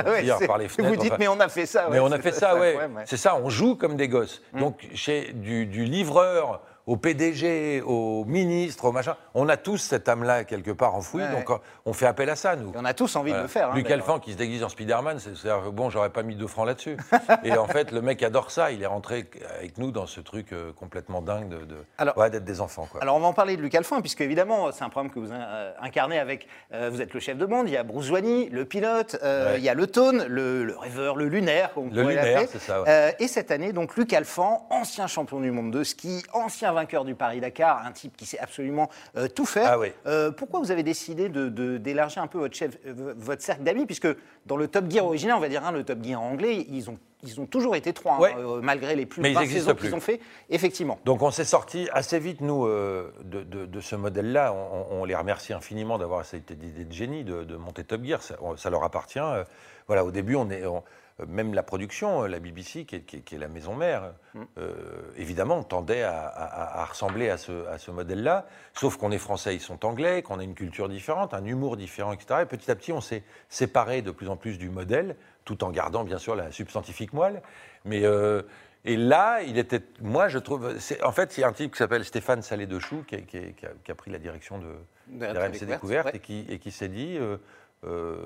[0.47, 0.95] Par les fenêtres.
[0.95, 1.87] vous dites, enfin, mais on a fait ça.
[1.91, 2.77] mais on a fait ça, ouais.
[3.05, 4.41] C'est ça, on joue comme des gosses.
[4.53, 4.59] Mm.
[4.59, 10.07] Donc, chez du, du livreur au PDG, au ministre, au machin, on a tous cette
[10.09, 11.21] âme-là quelque part enfouie.
[11.21, 11.31] Ouais.
[11.31, 11.49] Donc,
[11.85, 12.69] on fait appel à ça, nous.
[12.69, 13.69] Et on a tous envie de le faire.
[13.71, 13.91] hein, Luc.
[13.91, 16.97] Alphand qui se déguise en Spider-Man, c'est bon, j'aurais pas mis deux francs là-dessus.
[17.43, 18.71] Et en fait, le mec adore ça.
[18.71, 19.29] Il est rentré
[19.59, 22.87] avec nous dans ce truc euh, complètement dingue de, de- Alors- ouais, d'être des enfants.
[22.91, 23.01] Quoi.
[23.01, 25.31] Alors on va en parler de Luc Alphand, puisque évidemment c'est un programme que vous
[25.31, 28.49] euh, incarnez avec, euh, vous êtes le chef de bande, il y a Bruce Joigny,
[28.49, 32.03] le pilote, euh, il y a le Tone, le, le rêveur, le lunaire, on Le
[32.03, 32.83] lunaire, c'est ça.
[32.87, 37.03] Euh, et cette année, donc Luc Alphand, ancien champion du monde de ski, ancien vainqueur
[37.05, 39.69] du Paris-Dakar, un type qui sait absolument euh, tout faire.
[39.73, 39.91] Ah oui.
[40.05, 43.63] Euh, pourquoi vous avez décidé de- de- d'élargir un peu votre, chef- euh, votre cercle
[43.63, 44.07] d'amis, puisque
[44.45, 46.97] dans le Top Gear original, on va dire hein, le Top Gear anglais, ils ont,
[47.23, 48.35] ils ont toujours été trois, hein, Ouais.
[48.61, 50.19] malgré les plus Mais ils de 20 existent saisons qu'ils ont fait,
[50.49, 50.99] effectivement.
[51.05, 54.53] Donc on s'est sorti assez vite, nous, euh, de, de- de ce modèle-là.
[54.53, 58.21] On, on les remercie infiniment d'avoir cette idée de génie de, de monter Top Gear.
[58.21, 59.19] Ça, leur appartient.
[59.19, 59.43] Euh,
[59.87, 60.83] voilà, au début, on est, on-
[61.25, 64.13] même la production, euh, la BBC, qui est, qui est- qui est la maison mère,
[64.57, 64.73] euh,
[65.17, 68.45] évidemment, tendait à, à- à ressembler à ce, à ce modèle-là.
[68.73, 72.13] Sauf qu'on est français, ils sont anglais, qu'on a une culture différente, un humour différent,
[72.13, 72.41] etc.
[72.43, 75.71] Et petit à petit, on s'est séparé de plus en plus du modèle, tout en
[75.71, 77.41] gardant, bien sûr, la substantifique moelle.
[77.83, 78.43] Mais euh,
[78.85, 81.71] et là, il était, moi, je trouve, c'est- en fait, il y a un type
[81.71, 84.11] qui s'appelle Stéphane Salé de Chou qui, a- qui a- qui a, qui a pris
[84.11, 84.67] la direction de,
[85.07, 86.15] De RMC Découverte, ouais.
[86.17, 87.37] et qui, et s'est dit, euh,
[87.85, 88.17] euh,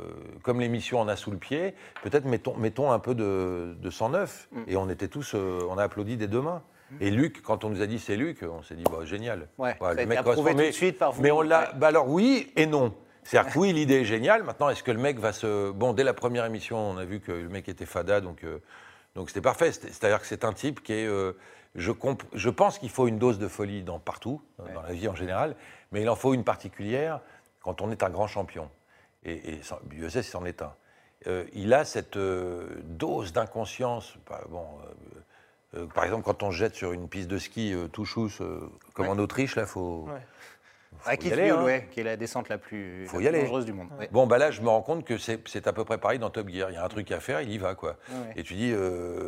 [0.43, 4.09] comme l'émission en a sous le pied, peut-être mettons, mettons un peu de, de sang
[4.09, 4.47] neuf.
[4.51, 4.61] Mm.
[4.67, 6.61] Et on était tous, euh, on a applaudi des deux mains.
[6.99, 9.47] Et Luc, quand on nous a dit c'est Luc, on s'est dit bah, génial.
[9.57, 10.51] Ouais, a été approuvé correspond.
[10.59, 11.21] tout de suite par vous.
[11.21, 11.61] Mais on l'a.
[11.61, 11.67] Ouais.
[11.77, 12.93] Bah alors oui et non.
[13.23, 14.43] C'est-à-dire que oui, l'idée est géniale.
[14.43, 15.71] Maintenant, est-ce que le mec va se.
[15.71, 18.57] Bon, dès la première émission, on a vu que le mec était fada, donc euh,
[19.15, 19.71] donc c'était parfait.
[19.71, 21.07] C'est- C'est-à-dire que c'est un type qui est.
[21.75, 25.07] je, comp- je pense qu'il faut une dose de folie dans partout, dans la vie
[25.07, 25.55] en général,
[25.93, 27.21] mais il en faut une particulière
[27.61, 28.69] quand on est un grand champion.
[29.23, 30.73] Et, et USS, c'en est un.
[31.27, 34.15] Euh, il a cette euh, dose d'inconscience.
[34.27, 34.65] bah, bon,
[35.75, 38.41] euh, par exemple, quand on jette sur une piste de ski tout chousse,
[38.93, 40.07] comme en Autriche, là, faut.
[40.07, 40.19] Ouais.
[40.97, 41.63] faut À y Kitzbühel, aller, hein.
[41.63, 43.43] ouais, qui est la descente la plus, Faut la y plus aller.
[43.43, 43.89] dangereuse du monde.
[43.99, 44.09] ouais.
[44.11, 46.49] Bon, bah là, je me rends compte que c'est à peu près pareil dans Top
[46.49, 46.71] Gear.
[46.71, 47.97] Il y a un truc à faire, il y va, quoi.
[48.35, 48.73] Et tu dis,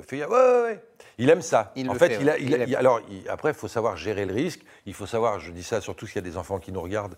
[0.07, 0.25] fais.
[0.25, 0.83] Ouais, ouais.
[1.19, 1.71] Il aime ça.
[1.75, 4.25] Il en fait, fait, il a, il Il a- alors, après, il faut savoir gérer
[4.25, 4.61] le risque.
[4.87, 7.15] Il faut savoir, je dis ça surtout s'il y a des enfants qui nous regardent,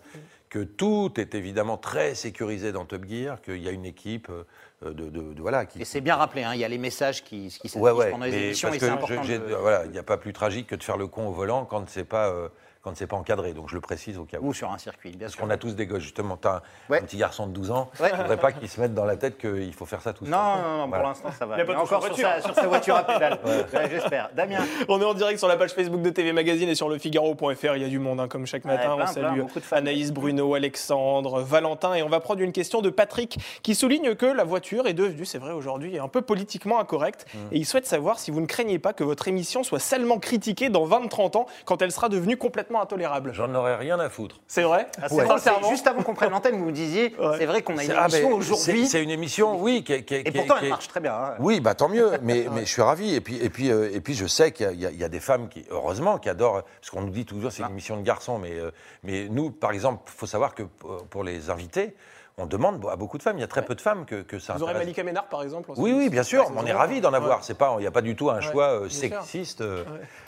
[0.48, 4.44] que tout est évidemment très sécurisé dans Top Gear, qu'il y a une équipe euh,
[4.92, 7.24] de, de- de- voilà, qui, Et c'est bien rappelé, hein, il y a les messages
[7.24, 8.10] qui, qui s'affichent Ouais, ouais.
[8.10, 9.22] pendant les émissions et c'est que important.
[9.22, 11.26] je- j'ai- de- voilà, il n'y a pas plus tragique que de faire le con
[11.28, 12.48] au volant quand c'est pas, euh,
[12.86, 13.52] quand c'est pas encadré.
[13.52, 14.46] Donc je le précise au cas où.
[14.50, 15.42] Ou sur un circuit, bien Parce sûr.
[15.42, 16.36] qu'on a tous des gosses, justement.
[16.40, 17.00] Tu as un, Ouais.
[17.00, 17.90] un petit garçon de 12 ans.
[17.98, 18.10] Ouais.
[18.10, 20.24] Je ne voudrais pas qu'il se mette dans la tête qu'il faut faire ça tout
[20.24, 20.30] seul.
[20.32, 21.02] Non, non, non, Voilà.
[21.02, 21.56] pour l'instant ça va.
[21.56, 23.38] Il y a pas de encore sur sa, sur sa voiture à pédale.
[23.74, 24.30] Ouais, J'espère.
[24.36, 26.98] Damien, On est en direct sur la page Facebook de TV Magazine et sur le
[26.98, 27.74] Figaro.fr.
[27.76, 28.94] Il y a du monde, hein, comme chaque matin.
[28.94, 29.76] plein, on salue plein.
[29.78, 31.94] Anaïs, Bruno, Alexandre, Valentin.
[31.94, 35.24] Et on va prendre une question de Patrick qui souligne que la voiture est devenue,
[35.24, 37.26] c'est vrai aujourd'hui, un peu politiquement incorrecte.
[37.34, 37.38] Mmh.
[37.52, 40.68] Et il souhaite savoir si vous ne craignez pas que votre émission soit salement critiquée
[40.68, 43.32] dans 20-30 ans quand elle sera devenue complètement complètement intolérable.
[43.34, 44.36] J'en aurais rien à foutre.
[44.46, 45.24] C'est vrai Ah, c'est Ouais.
[45.24, 45.68] vrai, c'est- Sincèrement.
[45.70, 47.36] juste avant qu'on prenne l'antenne, vous me disiez, Ouais.
[47.38, 48.86] c'est vrai qu'on a une ah, émission mais aujourd'hui.
[48.86, 51.14] c'est- une émission, oui, qui, est- qui Et qui pourtant, qui elle marche très bien.
[51.14, 51.34] hein.
[51.38, 53.14] Oui, bah tant mieux, mais, mais je suis ravi.
[53.14, 55.48] Et puis, et puis, euh, et puis je sais qu'il y, a- y des femmes
[55.48, 58.52] qui, heureusement, qui adorent, parce qu'on nous dit toujours c'est une émission de garçons, mais,
[58.52, 58.70] euh,
[59.02, 61.94] mais nous, par exemple, il faut savoir que pour pour les invités,
[62.38, 64.38] on demande à beaucoup de femmes, il y a très peu de femmes que, que
[64.38, 64.74] ça Vous aurez.
[64.74, 67.42] Malika Ménard, par exemple Oui, oui, bien sûr, Ouais, on est ravis d'en avoir.
[67.42, 69.62] C'est pas, il n'y a pas du tout un choix euh, sexiste.
[69.62, 69.84] euh,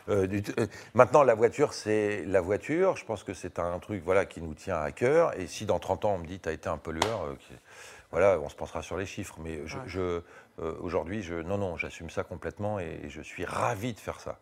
[0.08, 0.42] euh, du.
[0.58, 2.96] Euh, maintenant, la voiture, c'est la voiture.
[2.96, 5.38] Je pense que c'est un truc, voilà, qui nous tient à cœur.
[5.38, 7.52] Et si dans 30 ans on me dit, tu as été un pollueur, euh, qui-
[8.10, 9.36] voilà, on se pensera sur les chiffres.
[9.40, 9.82] Mais je, Ouais.
[9.86, 10.22] je, euh,
[10.80, 14.38] aujourd'hui, je, non, non, j'assume ça complètement et, je suis ravi de faire ça.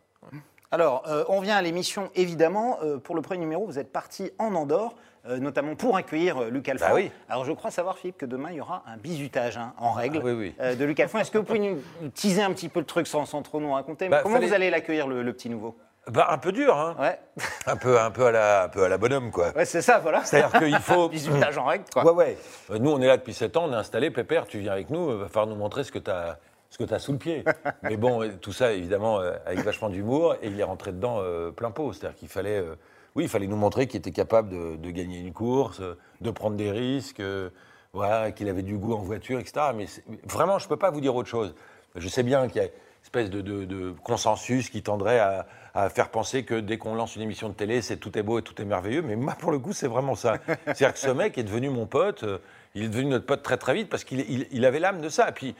[0.71, 2.79] Alors, euh, on vient à l'émission, évidemment.
[2.83, 4.95] Euh, pour le premier numéro, vous êtes parti en Andorre,
[5.29, 6.89] euh, notamment pour accueillir euh, Luc Alphand.
[6.89, 7.11] Bah oui.
[7.29, 10.19] Alors, je crois savoir, Philippe, que demain, il y aura un bisutage hein, en règle
[10.21, 10.55] Ah oui, oui.
[10.61, 11.19] euh, de Luc Alphand.
[11.19, 11.79] Est-ce que vous pouvez nous
[12.15, 14.09] teaser un petit peu le truc sans, sans trop nous raconter?
[14.09, 15.77] Bah, Comment fallait- vous allez l'accueillir, le, le petit nouveau?
[16.09, 16.95] Bah, un peu dur, hein.
[17.01, 17.19] Ouais,
[17.67, 19.51] un, peu, un, peu à la, un peu à la bonhomme, quoi.
[19.57, 20.25] ouais c'est ça, voilà.
[20.25, 21.09] C'est-à-dire qu'il faut.
[21.11, 22.05] Bisutage en règle, quoi.
[22.05, 22.39] Ouais, ouais.
[22.71, 24.11] Euh, Nous, on est là depuis 7 ans, on est installé.
[24.13, 26.39] Pépère, tu viens avec nous, va falloir nous montrer ce que tu as.
[26.69, 27.45] Ce que tu as sous le pied.
[27.85, 31.51] Mais bon, tout ça, évidemment, euh, avec vachement d'humour, et il est rentré dedans euh,
[31.53, 31.93] plein pot.
[31.93, 32.75] C'est-à-dire qu'il fallait, euh,
[33.17, 35.81] oui, il fallait nous montrer qu'il était capable de, de gagner une course,
[36.21, 37.49] de prendre des risques, euh,
[37.93, 39.69] voilà, qu'il avait du goût en voiture, etc.
[39.75, 39.87] Mais
[40.25, 41.55] vraiment, je ne peux pas vous dire autre chose.
[41.95, 42.71] Je sais bien qu'il y a une
[43.03, 47.17] espèce de, de- de consensus qui tendrait à, à faire penser que dès qu'on lance
[47.17, 49.01] une émission de télé, c'est tout est beau et tout est merveilleux.
[49.03, 50.35] Mais moi, pour le coup, c'est vraiment ça.
[50.67, 52.23] C'est-à-dire que ce mec est devenu mon pote.
[52.25, 52.39] euh,
[52.75, 55.09] Il est devenu notre pote très très vite parce qu'il il- il avait l'âme de
[55.09, 55.31] ça.
[55.31, 55.55] Et puis,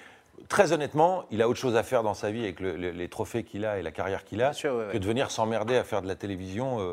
[0.49, 3.09] très honnêtement, il a autre chose à faire dans sa vie avec le- le- les
[3.09, 4.93] trophées qu'il a et la carrière qu'il a Bien sûr, ouais, ouais.
[4.93, 6.81] que de venir s'emmerder à faire de la télévision.
[6.81, 6.93] euh,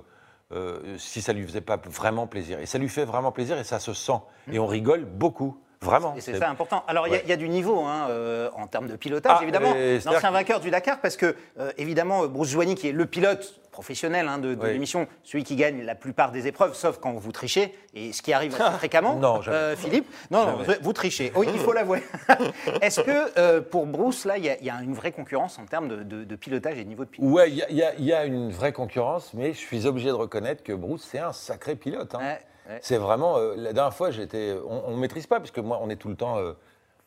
[0.97, 2.59] si ça lui faisait pas vraiment plaisir.
[2.59, 4.19] Et ça lui fait vraiment plaisir et ça se sent.
[4.51, 6.15] Et on rigole beaucoup, vraiment.
[6.17, 6.83] Et c'est ça important.
[6.87, 7.23] Alors, il y a- Ouais.
[7.25, 9.73] il y, a du niveau hein, euh, en termes de pilotage, Ah, évidemment.
[9.73, 13.59] L'ancien que- vainqueur du Dakar, parce que, euh, évidemment, Bruce Joigny, qui est le pilote
[13.71, 14.71] professionnel hein, de, de Oui.
[14.73, 18.31] l'émission, celui qui gagne la plupart des épreuves, sauf quand vous trichez, et ce qui
[18.31, 20.07] arrive assez fréquemment, Non, euh, Philippe.
[20.29, 21.31] Non, non, vous, trichez.
[21.35, 22.03] Oui, il faut l'avouer.
[22.81, 25.65] Est-ce que, pour Bruce, là, il y, a- il y a une vraie concurrence en
[25.65, 27.33] termes de, de- de pilotage et de niveau de pilotage?
[27.33, 30.73] Ouais, il y, a- y une vraie concurrence, mais je suis obligé de reconnaître que
[30.73, 32.13] Bruce, c'est un sacré pilote.
[32.15, 32.19] hein.
[32.19, 32.79] Ouais, ouais.
[32.81, 33.37] C'est vraiment.
[33.37, 34.55] euh, la dernière fois, j'étais.
[34.67, 36.53] On ne maîtrise pas, parce que moi, on est tout le temps euh,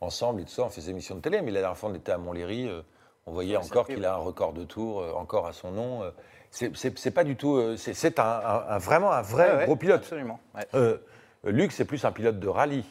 [0.01, 1.95] ensemble et tout ça, on fait des émissions de télé, mais la dernière fois, on
[1.95, 2.83] était à Montlhéry, euh,
[3.27, 6.03] on voyait encore qu'il a un record de tour, euh, encore à son nom.
[6.51, 7.77] c'est pas du tout.
[7.77, 10.01] c'est un, un- un- vraiment un vrai Ouais, gros pilote.
[10.03, 10.39] Absolument.
[11.45, 12.85] Luc, c'est plus un pilote de rallye,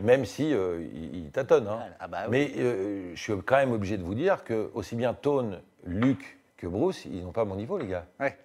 [0.00, 1.68] même si euh, il, il tâtonne.
[1.68, 1.78] hein.
[2.00, 2.30] Ah bah oui.
[2.30, 6.39] Mais euh, je suis quand même obligé de vous dire que aussi bien Tone, Luc
[6.60, 8.04] que Bruce, ils n'ont pas mon niveau, les gars.
[8.20, 8.36] Ouais.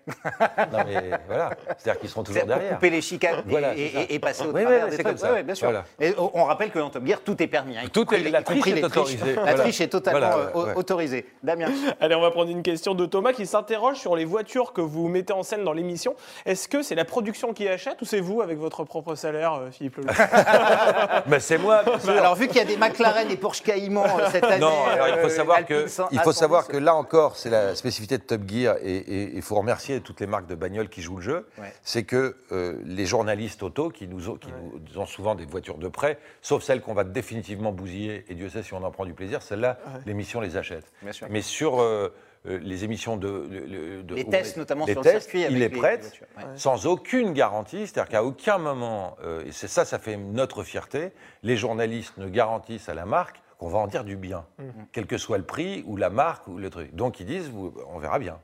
[0.71, 2.75] Non mais voilà, c'est-à-dire qu'ils seront toujours derrière.
[2.75, 4.95] couper les chicanes et- Voilà, et, et- et passer au Oui, oui, travers oui, des
[4.97, 5.15] c'est trucs.
[5.15, 5.27] comme ça.
[5.31, 5.67] Ouais, ouais, bien sûr.
[5.69, 5.83] Voilà.
[5.99, 7.77] Et on, rappelle que dans Top Gear, tout est permis.
[7.77, 8.95] hein, Tout est- les- la triche est les triches.
[8.97, 9.35] autorisée.
[9.35, 9.59] La Voilà.
[9.59, 10.73] triche est totalement Voilà, euh, ouais.
[10.75, 11.25] autorisée.
[11.43, 11.67] Damien.
[11.99, 15.07] Allez, on va prendre une question de Thomas qui s'interroge sur les voitures que vous
[15.09, 16.15] mettez en scène dans l'émission.
[16.45, 19.71] Est-ce que c'est la production qui achète ou c'est vous avec votre propre salaire, euh,
[19.71, 20.15] Philippe Lelouch
[21.27, 21.83] Mais c'est moi.
[21.83, 22.11] bien sûr.
[22.11, 24.59] Alors, vu qu'il y a des McLaren et Porsche Cayman euh, cette année.
[24.59, 27.75] Non, alors il faut savoir que, il faut A110, savoir que là encore, c'est la
[27.75, 31.17] spécificité de Top Gear et il faut remercier toutes les marques de bagnoles qui jouent
[31.17, 31.47] le jeu.
[31.57, 31.73] Ouais.
[31.83, 34.49] C'est que euh, les journalistes auto qui, nous, ont- qui
[34.93, 38.49] nous ont souvent des voitures de prêt, sauf celles qu'on va définitivement bousiller, et Dieu
[38.49, 40.91] sait si on en prend du plaisir, celles-là, l'émission les achète.
[41.01, 41.27] Bien sûr.
[41.29, 42.09] Mais sur euh,
[42.47, 45.43] euh, les émissions de, de- de- Les tests, on notamment les sur le tests, circuit
[45.45, 46.21] avec il les prête
[46.55, 51.11] sans aucune garantie, c'est-à-dire qu'à aucun moment, euh, et c'est ça, ça fait notre fierté,
[51.41, 54.63] les journalistes ne garantissent à la marque qu'on va en dire du bien, Mmh.
[54.91, 56.93] quel que soit le prix ou la marque ou le truc.
[56.95, 58.37] Donc ils disent, vous- on verra bien.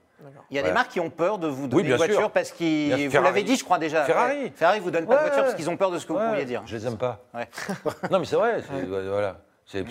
[0.52, 2.32] Il y a des marques qui ont peur de vous donner bien une voiture sûr.
[2.32, 3.10] parce qu'ils.
[3.10, 4.04] Vous l'avez dit, je crois déjà.
[4.04, 4.44] Ferrari.
[4.44, 4.52] Ouais.
[4.56, 6.46] Ferrari vous donne pas de voiture parce qu'ils ont peur de ce que vous pourriez
[6.46, 6.62] dire.
[6.66, 7.22] Je les aime pas.
[7.34, 7.50] Ouais.
[8.12, 9.38] non mais c'est vrai, voilà.
[9.66, 9.84] C'est-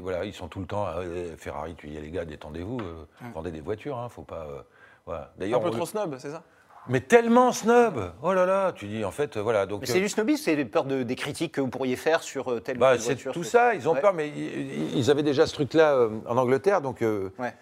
[0.00, 2.78] voilà, ils sont tout le temps ah, ouais, Ferrari, tu y es les gars, détendez-vous,
[2.80, 4.46] euh, vendez des voitures, hein, faut pas.
[4.50, 4.62] euh,
[5.06, 5.22] voilà.
[5.36, 6.42] Un D'ailleurs, peu on- trop snob, c'est ça?
[6.88, 8.12] Mais tellement snob.
[8.22, 9.66] Oh là là, tu dis en fait, euh, voilà.
[9.66, 12.22] Donc Mais c'est euh, du snobisme, c'est peur de, des critiques que vous pourriez faire
[12.22, 13.32] sur euh, telle ou Bah, telle c'est voiture.
[13.32, 14.00] tout ça, ils ont Ouais.
[14.00, 17.54] peur, mais ils, ils avaient déjà ce truc-là euh, en Angleterre, donc Ouais.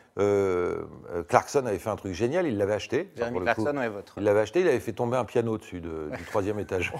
[1.28, 3.06] Clarkson avait fait un truc génial, il l'avait acheté.
[3.06, 3.40] Coup.
[3.40, 4.14] Clarkson, ouais, votre.
[4.16, 6.92] Il l'avait acheté, il avait fait tomber un piano dessus de- du troisième étage.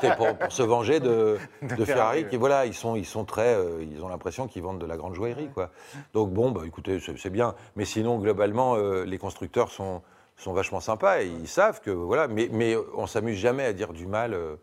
[0.00, 3.56] C'était pour, pour se venger de, de Ferrari, qui voilà, ils sont, ils sont très,
[3.82, 5.70] ils ont l'impression qu'ils vendent de la grande joaillerie, quoi.
[6.14, 10.02] Donc bon, bah écoutez, c'est bien, mais sinon globalement, les constructeurs sont,
[10.36, 13.92] sont vachement sympas et ils savent que voilà, mais, mais on s'amuse jamais à dire
[13.92, 14.56] du mal euh,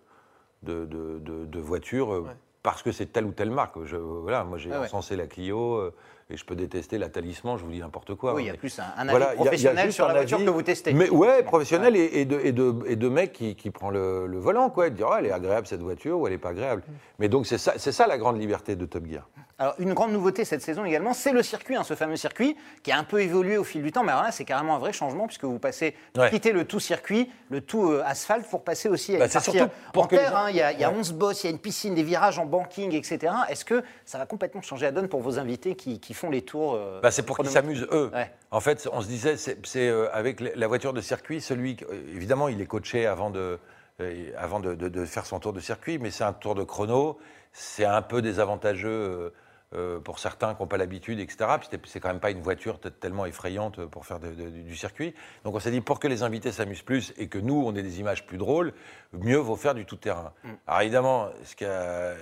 [0.62, 2.14] de, de, de- de voitures.
[2.14, 2.32] euh, Ouais.
[2.62, 3.84] Parce que c'est telle ou telle marque.
[3.84, 4.86] Je, voilà, moi j'ai Ah ouais.
[4.86, 5.94] encensé la Clio, euh,
[6.30, 8.34] et je peux détester la talisman, je vous dis n'importe quoi.
[8.34, 9.72] Oui, il y a plus un, un avis Voilà, il y a- il y a
[9.72, 10.94] professionnel sur la voiture avis- que vous testez.
[10.94, 14.26] Mais ouais, professionnel et, et de, et, de, et de mec qui, qui prend le,
[14.28, 16.40] le volant, quoi, et de dire Ah, elle est agréable cette voiture ou elle n'est
[16.40, 16.84] pas agréable.
[17.20, 19.28] Mais donc c'est ça, c'est ça la grande liberté de Top Gear.
[19.60, 22.92] Alors, une grande nouveauté cette saison également, c'est le circuit, hein, ce fameux circuit qui
[22.92, 24.04] a un peu évolué au fil du temps.
[24.04, 26.30] Mais alors là, c'est carrément un vrai changement puisque vous passez, Ouais.
[26.32, 29.60] quittez le tout circuit, le tout euh, asphalte pour passer aussi à Bah, une partie
[29.60, 30.32] euh, en terre.
[30.32, 30.50] gens- hein.
[30.50, 30.98] Il y a, il y a Ouais.
[30.98, 33.32] 11 bosses, il y a une piscine, des virages en banking, etc.
[33.48, 36.42] Est-ce que ça va complètement changer la donne pour vos invités qui, qui font les
[36.44, 38.10] tours euh, Bah, c'est pour qu'ils s'amusent eux.
[38.14, 38.32] Ouais.
[38.52, 39.58] En fait, on se disait, c'est
[39.90, 43.60] euh, avec la voiture de circuit, celui, euh, évidemment, il est coaché avant de,
[44.02, 46.64] euh, avant de, de- de faire son tour de circuit, mais c'est un tour de
[46.64, 47.18] chrono,
[47.52, 49.34] c'est un peu désavantageux
[49.74, 51.46] euh, euh, pour certains qui n'ont pas l'habitude, etc.
[51.60, 55.14] Puis c'est- quand même pas une voiture tellement effrayante pour faire de- de- du circuit.
[55.44, 57.82] Donc on s'est dit, pour que les invités s'amusent plus et que nous, on ait
[57.84, 58.74] des images plus drôles,
[59.14, 60.32] mieux vaut faire du tout-terrain.
[60.68, 62.14] Alors évidemment, ce qui a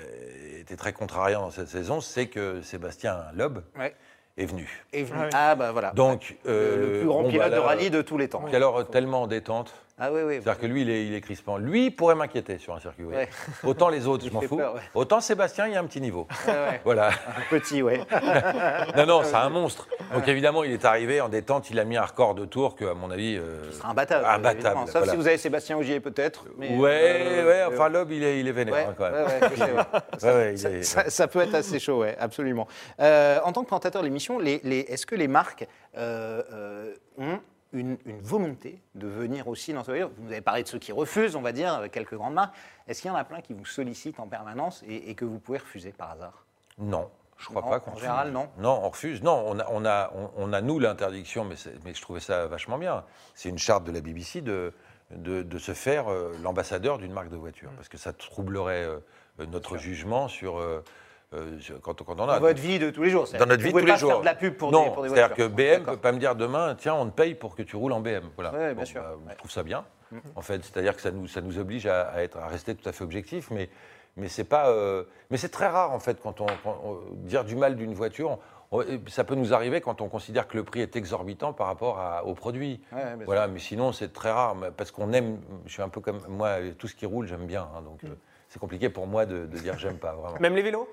[0.59, 3.95] été très contrariant dans cette saison, c'est que Sébastien Loeb Ouais.
[4.37, 4.67] est venu.
[4.93, 5.19] est venu.
[5.19, 5.29] Ouais.
[5.33, 5.91] Ah bah voilà.
[5.91, 8.41] Donc, le, le euh, plus grand bon, pilote bah, de rallye de tous les temps.
[8.41, 9.73] Puis alors, tellement en détente.
[10.03, 10.33] Ah oui, oui.
[10.41, 11.57] C'est-à-dire que lui, il est, il est crispant.
[11.59, 13.03] Lui pourrait m'inquiéter sur un circuit.
[13.05, 13.29] Ouais.
[13.63, 14.57] Autant les autres, je m'en fous.
[14.57, 14.81] peur, ouais.
[14.95, 16.27] Autant Sébastien, il y a un petit niveau.
[16.47, 16.81] Ouais.
[16.85, 17.09] Voilà.
[17.09, 18.01] Un petit, ouais.
[18.97, 19.87] Non, non, c'est un monstre.
[20.13, 21.69] Donc évidemment, il est arrivé en détente.
[21.69, 24.25] Il a mis un record de tour que, à mon avis, euh, Ce sera imbattable.
[24.25, 24.79] Imbattable.
[24.87, 25.11] Sauf voilà.
[25.11, 26.45] si vous avez Sébastien Ogier peut-être.
[26.57, 26.89] mais, ouais,
[27.21, 27.53] euh, ouais.
[27.61, 29.27] euh, Enfin, Loeb, il est, il est vénère Ouais, hein, quand même.
[30.51, 32.67] il Ça, est- ça- ça peut être assez chaud, ouais, absolument.
[32.99, 37.39] Euh, en tant que présentateur de l'émission, les, les- est-ce que les marques ont
[37.73, 41.35] une, une volonté de venir aussi dans ce Vous avez parlé de ceux qui refusent,
[41.35, 42.55] on va dire, quelques grandes marques.
[42.87, 45.39] Est-ce qu'il y en a plein qui vous sollicitent en permanence et, et que vous
[45.39, 46.45] pouvez refuser par hasard?
[46.77, 48.33] Non, je crois Non, pas en qu'on général, refuse.
[48.33, 48.49] non.
[48.57, 49.23] Non, on refuse.
[49.23, 51.55] Non, on a, on a, on, on a nous l'interdiction, mais,
[51.93, 53.03] je trouvais ça vachement bien.
[53.35, 54.73] C'est une charte de la BBC de,
[55.11, 58.99] de, de se faire euh, l'ambassadeur d'une marque de voiture, parce que ça troublerait euh,
[59.47, 60.83] notre jugement sur, euh,
[61.33, 63.61] euh, sur- quand, quand on a Dans votre vie de tous les jours dans notre
[63.63, 64.11] vie de tous les pas jours.
[64.11, 66.11] faire de la pub pour non, des, pour des c'est-à-dire que BM ne peut pas
[66.11, 68.23] me dire demain, tiens, on te paye pour que tu roules en BM.
[68.35, 68.51] Voilà.
[68.53, 69.01] Ouais, bien sûr.
[69.01, 69.31] bah, Ouais.
[69.33, 69.85] Je trouve ça bien.
[70.35, 72.87] En fait, c'est-à-dire que ça nous, ça nous oblige à, à être, à rester tout
[72.87, 73.69] à fait objectif, mais,
[74.17, 77.45] mais c'est pas, euh, mais c'est très rare en fait quand on, quand on- dire
[77.45, 78.37] du mal d'une voiture.
[78.73, 81.97] on- ça peut nous arriver quand on considère que le prix est exorbitant par rapport
[81.99, 82.81] à- au produit.
[82.91, 85.39] Ouais, voilà, mais sinon c'est très rare parce qu'on aime.
[85.65, 87.69] Je suis un peu comme moi, tout ce qui roule, j'aime bien.
[87.73, 88.09] hein, donc euh,
[88.53, 90.37] c'est compliqué pour moi de, de dire j'aime pas vraiment.
[90.41, 90.85] Même les vélos?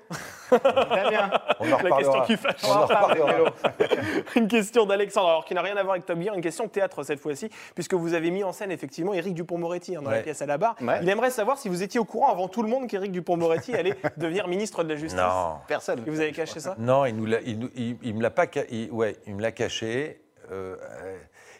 [0.49, 1.29] Très bien.
[1.59, 2.25] On en La question reparlera.
[2.25, 2.61] qui fâche.
[2.65, 3.53] On en reparlera.
[4.37, 6.69] Une question d'Alexandre, alors qui n'a rien à voir avec Top Gear, une question de
[6.69, 10.21] théâtre cette fois-ci, puisque vous avez mis en scène effectivement Éric Dupont-Moretti hein, dans la
[10.21, 10.75] pièce à la barre.
[10.81, 10.99] Ouais.
[11.01, 13.97] Il aimerait savoir si vous étiez au courant avant tout le monde qu'Éric Dupont-Moretti allait
[14.17, 15.19] devenir ministre de la Justice.
[15.19, 15.55] Non.
[15.67, 16.01] Personne.
[16.07, 16.75] Et vous avez caché ça?
[16.79, 19.41] Non, il, nous l'a- il, nous- il- il me l'a pas, il- ouais, il me
[19.41, 20.21] l'a caché.
[20.51, 21.17] Euh, euh,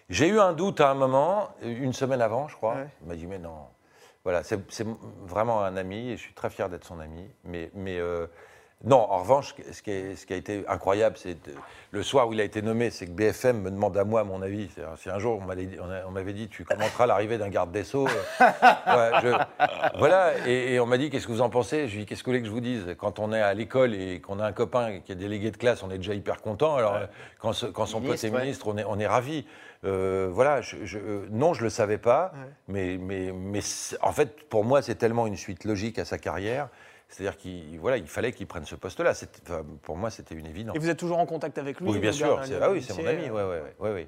[0.10, 2.76] j'ai eu un doute à un moment, une semaine avant, je crois.
[2.76, 2.88] Ouais.
[3.02, 3.52] Il m'a dit mais non.
[4.26, 4.60] Voilà, c'est
[5.26, 7.26] vraiment un ami et je suis très fier d'être son ami.
[7.46, 8.28] Mais, mais euh,
[8.84, 11.38] non, en revanche, ce qui, est- ce qui a été incroyable, c'est
[11.92, 14.42] le soir où il a été nommé, c'est que BFM me demande à moi mon
[14.42, 14.70] avis.
[14.76, 15.46] C'est- Si un jour on
[16.12, 18.08] m'avait dit, tu commenteras l'arrivée d'un garde des sceaux.
[18.08, 21.88] euh, ouais, je- voilà, et, et on m'a dit qu'est-ce que vous en pensez?
[21.88, 22.96] Je lui ai dit qu'est-ce que vous voulez que je vous dise?
[22.98, 25.82] Quand on est à l'école et qu'on a un copain qui est délégué de classe,
[25.82, 26.76] on est déjà hyper content.
[26.76, 27.06] Alors euh,
[27.40, 28.42] quand, ce- quand son pote Ministre, est ouais.
[28.42, 29.46] ministre, on est, on est ravis.
[29.86, 32.50] Euh, voilà, je, je- euh, non, je le savais pas, Ouais.
[32.68, 36.18] mais, mais, mais c'est- en fait, pour moi, c'est tellement une suite logique à sa
[36.18, 36.68] carrière.
[37.08, 39.14] C'est-à-dire qu'il voilà, il fallait qu'il prenne ce poste-là.
[39.44, 40.76] Enfin, Pour moi, c'était une évidence.
[40.76, 42.40] Et vous êtes toujours en contact avec lui Oui, bien sûr.
[42.40, 43.24] un Ah oui, c'est mon ami.
[43.30, 44.08] Ouais, ouais, ouais, ouais, ouais.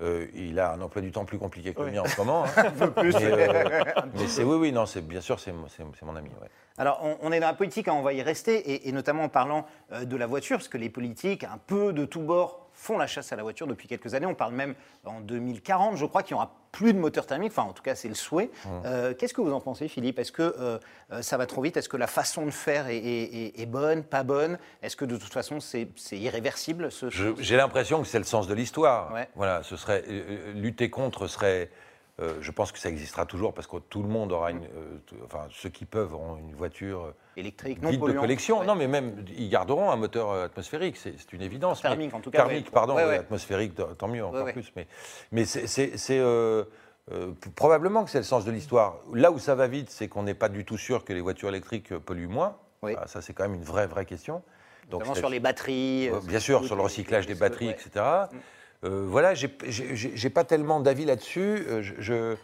[0.00, 1.90] Euh, il a un emploi du temps plus compliqué que le Ouais.
[1.92, 2.44] mien en ce moment.
[2.44, 2.88] hein.
[2.96, 3.14] plus.
[3.14, 6.16] Mais, euh, mais c'est oui, oui, non, c'est bien sûr, c'est mon, c'est- c'est mon
[6.16, 6.30] ami.
[6.40, 6.48] ouais.
[6.78, 9.24] Alors, on, on est dans la politique, hein, on va y rester, et, et notamment
[9.24, 12.66] en parlant euh, de la voiture, parce que les politiques, un peu de tous bords,
[12.82, 14.26] font la chasse à la voiture depuis quelques années.
[14.26, 17.62] On parle même en 2040, je crois qu'il n'y aura plus de moteur thermique, enfin
[17.62, 18.50] en tout cas c'est le souhait.
[18.84, 20.18] Euh, Qu'est-ce que vous en pensez, Philippe?
[20.18, 20.78] Est-ce que euh,
[21.12, 21.76] euh, ça va trop vite?
[21.76, 24.58] Est-ce que la façon de faire est, est- est- est bonne, pas bonne?
[24.82, 28.54] Est-ce que de toute façon c'est irréversible ce, J'ai l'impression que c'est le sens de
[28.54, 29.12] l'histoire.
[29.12, 29.28] Ouais.
[29.36, 30.02] Voilà, ce serait
[30.54, 31.70] lutter contre serait.
[32.20, 34.64] Euh, je pense que ça existera toujours parce que tout le monde aura une.
[34.64, 38.60] euh, enfin, ceux qui peuvent auront une voiture euh, électrique, non dite de polluante collection.
[38.60, 38.66] Ouais.
[38.66, 41.80] Non, mais même ils garderont un moteur atmosphérique, c'est une évidence.
[41.80, 43.16] Thermique, Mais- en tout cas, Thermique, pardon, Ouais, oui, ouais.
[43.18, 44.72] atmosphérique, tant mieux, encore plus.
[44.76, 44.86] Mais,
[45.32, 46.64] mais c'est- euh,
[47.56, 48.96] probablement que c'est le sens de l'histoire.
[49.14, 51.48] Là où ça va vite, c'est qu'on n'est pas du tout sûr que les voitures
[51.48, 52.56] électriques polluent moins.
[52.82, 52.94] Oui.
[52.98, 54.42] Ah, ça, c'est quand même une vraie, vraie question.
[54.90, 56.10] C'est- sur les batteries.
[56.10, 58.04] Euh, Bien sûr, sur le recyclage des batteries, etc.
[58.84, 61.64] Euh, voilà, j'ai- pas tellement d'avis là-dessus.
[61.68, 62.36] Euh, je, je-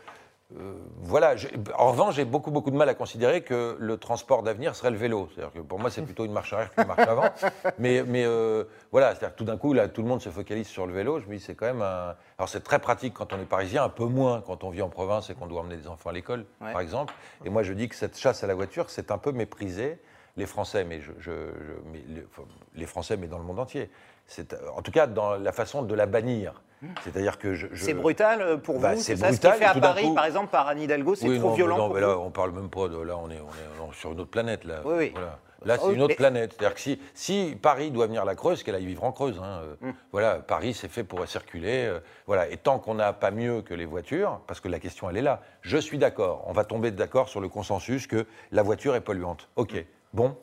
[0.57, 0.73] euh,
[1.03, 1.35] voilà.
[1.77, 4.97] en revanche, j'ai beaucoup beaucoup de mal à considérer que le transport d'avenir serait le
[4.97, 5.29] vélo.
[5.35, 7.25] C'est-à-dire que pour moi, c'est plutôt une marche arrière qu'une marche avant.
[7.79, 10.67] Mais, mais euh, voilà, c'est-à-dire que tout d'un coup, là, tout le monde se focalise
[10.67, 11.19] sur le vélo.
[11.21, 12.15] Je me dis, c'est quand même un.
[12.39, 14.89] Alors, c'est très pratique quand on est parisien, un peu moins quand on vit en
[14.89, 16.73] province et qu'on doit emmener des enfants à l'école, Ouais.
[16.73, 17.13] par exemple.
[17.45, 19.99] Et moi, je dis que cette chasse à la voiture, c'est un peu méprisé.
[20.37, 22.45] les Français, mais, je, je- je- mais les, enfin,
[22.77, 23.91] les Français, mais dans le monde entier.
[24.29, 26.63] C'est, euh, en tout cas, dans la façon de la bannir.
[27.03, 27.67] C'est-à-dire que je.
[27.73, 29.81] je- C'est brutal euh, pour Bah, vous c'est c'est ça, brutal, Ce qui fait à
[29.81, 32.01] Paris, coup- par exemple, par Anne Hidalgo, c'est Oui, trop non, violent non, pour mais
[32.03, 32.97] là, on parle même pas de.
[33.01, 34.63] Là, on est, on est on- sur une autre planète.
[34.65, 35.11] Là, Oui, oui.
[35.13, 35.39] Voilà.
[35.65, 36.53] Là, c'est une autre mais- planète.
[36.57, 39.41] C'est-à-dire que si, si Paris doit venir à la Creuse, qu'elle aille vivre en Creuse.
[39.43, 39.95] hein, euh, Hum.
[40.13, 41.87] Voilà, Paris, c'est fait pour circuler.
[41.87, 42.49] euh, voilà.
[42.49, 45.23] Et tant qu'on n'a pas mieux que les voitures, parce que la question, elle est
[45.23, 45.41] là.
[45.63, 46.45] Je suis d'accord.
[46.47, 49.49] On va tomber d'accord sur le consensus que la voiture est polluante.
[49.57, 49.85] OK.
[50.13, 50.37] Bon.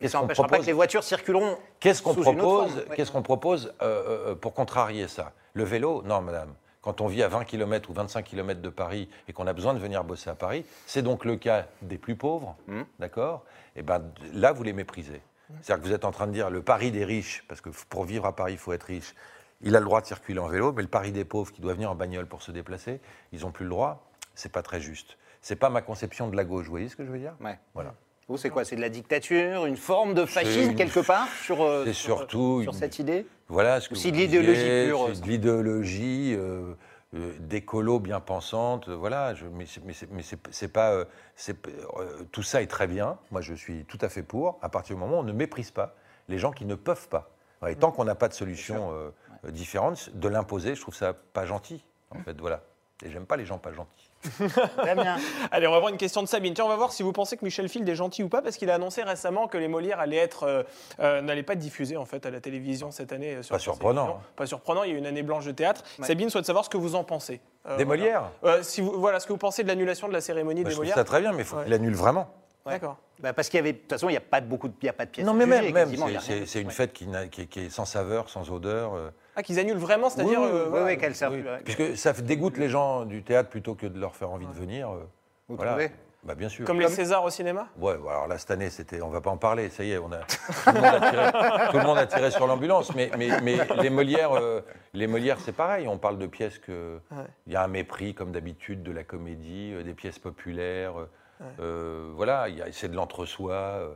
[0.00, 2.96] Et Qu'est-ce ça qu'on n'empêchera pas propose que les voitures circuleront Qu'est-ce qu'on propose, ouais.
[2.96, 6.54] qu'est-ce qu'on propose euh, euh, pour contrarier ça Le vélo Non, madame.
[6.80, 9.74] Quand on vit à 20 km ou 25 km de Paris et qu'on a besoin
[9.74, 12.80] de venir bosser à Paris, c'est donc le cas des plus pauvres, Mmh.
[12.98, 13.44] d'accord
[13.76, 15.20] Et ben là, vous les méprisez.
[15.60, 18.04] C'est-à-dire que vous êtes en train de dire le Paris des riches, parce que pour
[18.04, 19.14] vivre à Paris, il faut être riche.
[19.60, 21.74] Il a le droit de circuler en vélo, mais le Paris des pauvres qui doit
[21.74, 23.00] venir en bagnole pour se déplacer,
[23.32, 24.08] ils n'ont plus le droit.
[24.34, 25.18] C'est pas très juste.
[25.42, 26.64] C'est pas ma conception de la gauche.
[26.64, 27.58] Vous voyez ce que je veux dire Ouais.
[27.74, 27.94] Voilà.
[28.28, 31.84] Vous, c'est quoi C'est de la dictature, une forme de fascisme quelque part sur, euh,
[31.92, 35.26] sur, surtout sur une- cette idée Voilà ce que c'est de l'idéologie pure, C'est de
[35.26, 36.74] l'idéologie euh,
[37.16, 38.88] euh, d'écolo bien pensante.
[38.88, 40.92] euh, Voilà, je- mais c'est- mais c'est pas.
[40.92, 41.04] euh,
[41.48, 43.18] euh, tout ça est très bien.
[43.32, 45.72] Moi, je suis tout à fait pour, à partir du moment où on ne méprise
[45.72, 45.96] pas
[46.28, 47.30] les gens qui ne peuvent pas.
[47.68, 49.10] Et tant qu'on n'a pas de solution euh,
[49.44, 52.38] euh, différente, de l'imposer, je trouve ça pas gentil, en fait.
[52.40, 52.62] Voilà.
[53.04, 53.99] Et j'aime pas les gens pas gentils.
[54.78, 55.16] Très bien.
[55.50, 56.52] Allez, on va voir une question de Sabine.
[56.54, 58.56] Tiens, on va voir si vous pensez que Michel Field est gentil ou pas, parce
[58.56, 60.62] qu'il a annoncé récemment que les Molières allaient être, euh,
[61.00, 63.36] euh, n'allaient pas être diffusés en fait à la télévision cette année.
[63.36, 64.22] euh, sur Pas surprenant, hein.
[64.36, 64.82] Pas surprenant.
[64.84, 65.82] Il y a eu une année blanche de théâtre.
[65.98, 66.06] Ouais.
[66.06, 67.40] Sabine souhaite savoir ce que vous en pensez.
[67.66, 68.02] Euh, Des voilà.
[68.02, 70.68] Molières Euh, si vous, voilà ce que vous pensez de l'annulation de la cérémonie Bah,
[70.68, 70.96] des Je trouve Molières.
[70.96, 71.64] ça très bien, mais il faut Ouais.
[71.64, 72.28] qu'il annule vraiment.
[72.66, 72.72] Ouais.
[72.74, 72.98] D'accord.
[73.20, 74.74] Bah, parce qu'il y avait, de toute façon, il n'y a pas de beaucoup de,
[74.82, 75.26] il y a pas de pièces.
[75.26, 75.88] Non, mais même, même
[76.44, 76.72] c'est- une Ouais.
[76.72, 77.06] fête qui
[77.58, 78.92] est sans saveur, sans odeur.
[79.40, 80.38] Ah, qu'ils annulent vraiment, c'est-à-dire.
[80.38, 80.84] Oui, oui, euh, Oui, voilà.
[80.86, 81.48] oui, qu'elle sert Oui, plus.
[81.50, 81.60] ouais.
[81.64, 84.90] Puisque ça dégoûte les gens du théâtre plutôt que de leur faire envie de venir.
[84.90, 84.98] euh,
[85.48, 85.70] Vous voilà.
[85.72, 85.90] trouvez?
[86.24, 86.66] Bah, Bien sûr.
[86.66, 87.68] Comme les Césars au cinéma?
[87.78, 89.96] Ouais, bon, alors là, cette année, c'était, on va pas en parler, ça y est,
[89.98, 90.18] on a,
[90.64, 92.94] tout, le monde a tiré, tout le monde a tiré sur l'ambulance.
[92.94, 94.60] Mais, mais, mais les Molières, euh,
[94.92, 95.88] les Molières, c'est pareil.
[95.88, 97.24] On parle de pièces que, Ouais.
[97.46, 101.00] il y a un mépris, comme d'habitude, de la comédie, euh, des pièces populaires.
[101.00, 101.06] euh,
[101.60, 103.52] euh, voilà, il y a- c'est de l'entre-soi.
[103.54, 103.94] euh,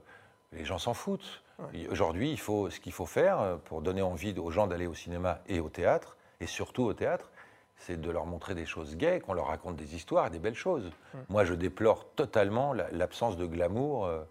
[0.55, 1.43] les gens s'en foutent.
[1.91, 4.95] Aujourd'hui, il faut, ce qu'il faut faire euh, pour donner envie aux gens d'aller au
[4.95, 7.31] cinéma et au théâtre, et surtout au théâtre,
[7.77, 10.55] c'est de leur montrer des choses gaies, qu'on leur raconte des histoires et des belles
[10.55, 10.91] choses.
[11.29, 14.23] Moi, je déplore totalement la- l'absence de glamour euh,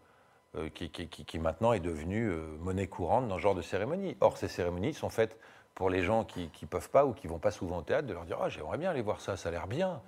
[0.56, 3.62] euh, qui, qui- qui- qui maintenant est devenue euh, monnaie courante dans ce genre de
[3.62, 4.16] cérémonie.
[4.22, 5.38] Or, ces cérémonies sont faites
[5.76, 8.14] pour les gens qui ne peuvent pas ou qui vont pas souvent au théâtre, de
[8.14, 10.02] leur dire Ah, j'aimerais bien aller voir ça, ça a l'air bien.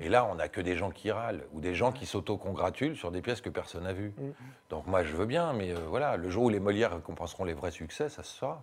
[0.00, 3.10] Et là, on n'a que des gens qui râlent ou des gens qui s'auto-congratulent sur
[3.10, 4.14] des pièces que personne n'a vues.
[4.70, 7.54] Donc, moi, je veux bien, mais euh, voilà, le jour où les Molières récompenseront les
[7.54, 8.62] vrais succès, ça se saura.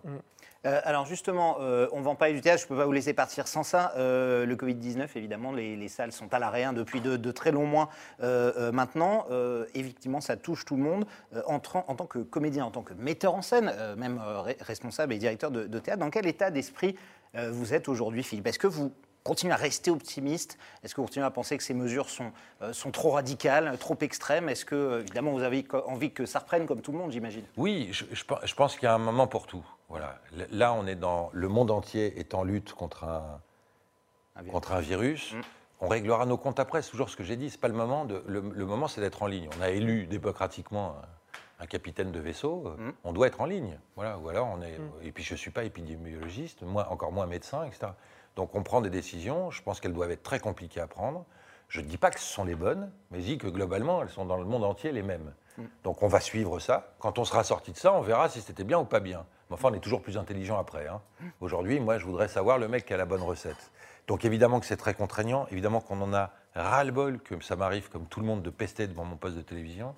[0.66, 2.92] Euh, alors justement, euh, on ne vend pas du théâtre, je ne peux pas vous
[2.92, 3.92] laisser partir sans ça.
[3.96, 7.66] Euh, le Covid-19, évidemment, les, les salles sont à l'arrêt hein, depuis de, très longs
[7.66, 7.90] mois
[8.72, 9.26] maintenant.
[9.74, 11.06] Effectivement, ça touche tout le monde.
[11.46, 15.50] En, tant que comédien, en tant que metteur en scène, même re- responsable et directeur
[15.50, 16.96] de, de théâtre, dans quel état d'esprit
[17.34, 18.46] vous êtes aujourd'hui, Philippe?
[18.46, 18.92] Est-ce que vous
[19.28, 22.72] continuez à rester optimiste Est-ce que vous continuez à penser que ces mesures sont, euh,
[22.72, 24.48] sont trop radicales, trop extrêmes?
[24.48, 27.44] Est-ce que, euh, évidemment, vous avez envie que ça reprenne comme tout le monde, j'imagine?
[27.58, 29.64] Oui, je, je pe- je pense qu'il y a un moment pour tout.
[29.90, 30.18] Voilà.
[30.50, 33.40] Là, on est dans le monde entier est en lutte contre un,
[34.36, 34.52] Un virus.
[34.52, 35.34] contre un virus.
[35.34, 35.40] Mm.
[35.80, 36.80] On réglera nos comptes après.
[36.82, 37.50] C'est toujours ce que j'ai dit.
[37.50, 38.04] C'est pas le moment.
[38.06, 39.48] De, le, le moment, c'est d'être en ligne.
[39.58, 40.96] On a élu démocratiquement
[41.60, 42.74] un, capitaine de vaisseau.
[42.78, 42.90] Mm.
[43.04, 43.78] On doit être en ligne.
[43.94, 44.18] Voilà.
[44.18, 44.78] Ou alors on est.
[45.02, 47.88] Et puis je suis pas épidémiologiste, moi encore moins médecin, etc.
[48.38, 49.50] Donc on prend des décisions.
[49.50, 51.24] Je pense qu'elles doivent être très compliquées à prendre.
[51.68, 54.10] Je ne dis pas que ce sont les bonnes, mais je dis que globalement, elles
[54.10, 55.34] sont dans le monde entier les mêmes.
[55.82, 56.94] Donc on va suivre ça.
[57.00, 59.26] Quand on sera sorti de ça, on verra si c'était bien ou pas bien.
[59.50, 60.86] Mais enfin, on est toujours plus intelligent après.
[60.86, 61.00] hein.
[61.40, 63.72] Aujourd'hui, moi, je voudrais savoir le mec qui a la bonne recette.
[64.06, 68.06] Donc évidemment que c'est très contraignant, évidemment qu'on en a ras-le-bol, que ça m'arrive comme
[68.06, 69.96] tout le monde de pester devant mon poste de télévision.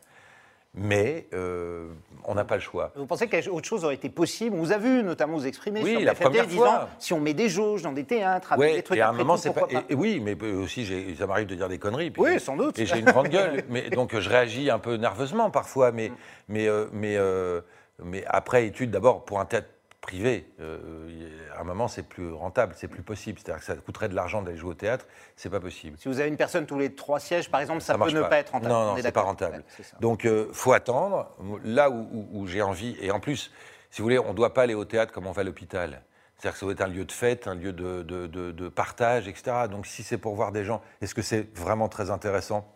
[0.75, 1.89] Mais euh,
[2.25, 2.93] on n'a pas le choix.
[2.95, 5.91] Vous pensez qu'autre chose aurait été possible On vous a vu notamment vous exprimer Oui,
[5.97, 6.89] sur la première disant fois.
[7.01, 9.37] si on met des jauges dans des théâtres avec des trucs et à un moment,
[9.37, 9.61] c'est pas.
[9.63, 10.87] pourquoi et- et oui, mais euh, aussi,
[11.19, 12.13] ça m'arrive de dire des conneries.
[12.13, 12.79] puis Oui, sans doute.
[12.79, 13.65] Et j'ai une grande gueule.
[13.69, 15.91] Mais, donc, je réagis un peu nerveusement parfois.
[15.91, 16.13] Mais,
[16.49, 17.61] mais, euh, mais, euh,
[18.05, 19.67] mais après étude, d'abord, pour un théâtre
[20.01, 23.39] privé, euh, à un moment, c'est plus rentable, c'est plus possible.
[23.39, 25.97] C'est-à-dire que ça coûterait de l'argent d'aller jouer au théâtre, c'est pas possible.
[25.99, 28.39] Si vous avez une personne tous les trois sièges, par exemple, ça, peut ne pas.
[28.39, 28.73] être rentable.
[28.73, 29.57] Non, On non, est c'est pas rentable.
[29.79, 29.85] Ouais.
[30.01, 31.31] Donc, il faut attendre.
[31.65, 33.53] Là où, où- où j'ai envie, et en plus,
[33.91, 36.03] si vous voulez, on ne doit pas aller au théâtre comme on va à l'hôpital.
[36.39, 38.69] C'est-à-dire que ça doit être un lieu de fête, un lieu de, de- de- de
[38.71, 39.53] partage, etc.
[39.71, 42.67] Donc, si c'est pour voir des gens, est-ce que c'est vraiment très intéressant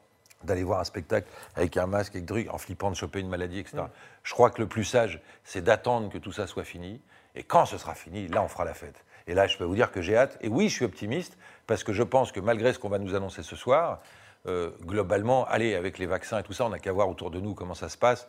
[0.43, 3.31] d'aller voir un spectacle avec un masque, avec des trucs, en flippant de choper une
[3.31, 3.79] maladie, etc.
[3.79, 3.87] Mm.
[4.25, 7.01] Je crois que le plus sage, c'est d'attendre que tout ça soit fini.
[7.35, 9.05] Et quand ce sera fini, là, on fera la fête.
[9.27, 10.39] Et là, je peux vous dire que j'ai hâte.
[10.41, 13.15] Et oui, je suis optimiste, parce que je pense que malgré ce qu'on va nous
[13.15, 14.01] annoncer ce soir,
[14.47, 17.41] euh, globalement, allez, avec les vaccins et tout ça, on n'a qu'à voir autour de
[17.41, 18.27] nous comment ça se passe.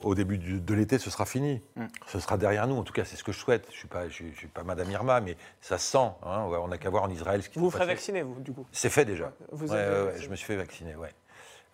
[0.00, 1.62] au début du- de l'été, ce sera fini.
[1.76, 1.86] Mm.
[2.08, 2.76] Ce sera derrière nous.
[2.76, 3.66] En tout cas, c'est ce que je souhaite.
[3.70, 5.98] Je suis pas, je, je suis pas Madame Irma, mais ça se sent.
[6.24, 6.40] hein.
[6.60, 8.66] On n'a qu'à voir en Israël ce qui Vous vous ferez vacciner, vous, du coup
[8.72, 9.32] C'est fait déjà.
[9.52, 11.08] Vous Ouais, êtes- ouais, ouais, je me suis fait vacciner, ouais.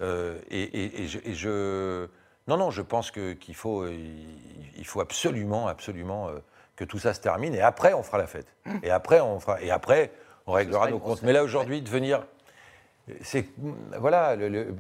[0.00, 2.06] Euh, et, et- et je, et je-
[2.46, 6.38] non, non, je pense qu'il faut, euh, il, il faut absolument, absolument euh,
[6.80, 7.54] que tout ça se termine.
[7.54, 8.46] Et après, on fera la fête.
[8.82, 10.10] Et après, on fera, et après,
[10.46, 11.20] on réglera nos comptes.
[11.22, 12.24] Mais là, aujourd'hui, de venir,
[13.22, 13.44] c'est
[13.98, 14.74] voilà, le, le-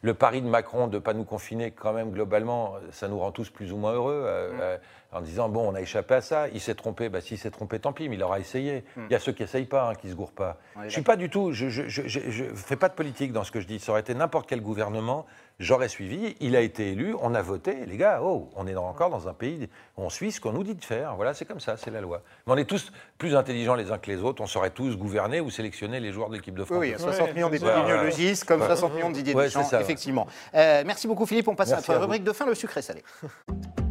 [0.00, 3.50] le pari de Macron de pas nous confiner, quand même, globalement, ça nous rend tous
[3.50, 4.24] plus ou moins heureux.
[4.26, 4.78] euh, euh,
[5.16, 7.78] en disant bon, on a échappé à ça, il s'est trompé, bah s'il s'est trompé,
[7.78, 8.84] tant pis, mais il aura essayé.
[8.96, 10.58] Il y a ceux qui essayent pas, hein, qui se gourrent pas.
[10.84, 13.66] Je suis pas du tout, je, je fais pas de politique dans ce que je
[13.66, 13.78] dis.
[13.78, 15.26] Ça aurait été n'importe quel gouvernement,
[15.58, 16.36] j'aurais suivi.
[16.40, 18.20] Il a été élu, on a voté, les gars.
[18.22, 20.74] Oh, on est dans- encore dans un pays, où on suit ce qu'on nous dit
[20.74, 21.16] de faire.
[21.16, 22.22] Voilà, c'est comme ça, c'est la loi.
[22.46, 24.42] Mais on est tous plus intelligents les uns que les autres.
[24.42, 26.78] On saurait tous gouverner ou sélectionner les joueurs de l'équipe de France.
[26.78, 29.76] Oui, oui, 60 Ouais, millions d'épidémiologistes, comme 60 millions de Didier Ouais, Deschamps, c'est ça,
[29.78, 29.82] ouais.
[29.82, 30.26] effectivement.
[30.54, 33.02] Euh, merci beaucoup Philippe, on passe Merci à notre rubrique de fin, le sucré salé.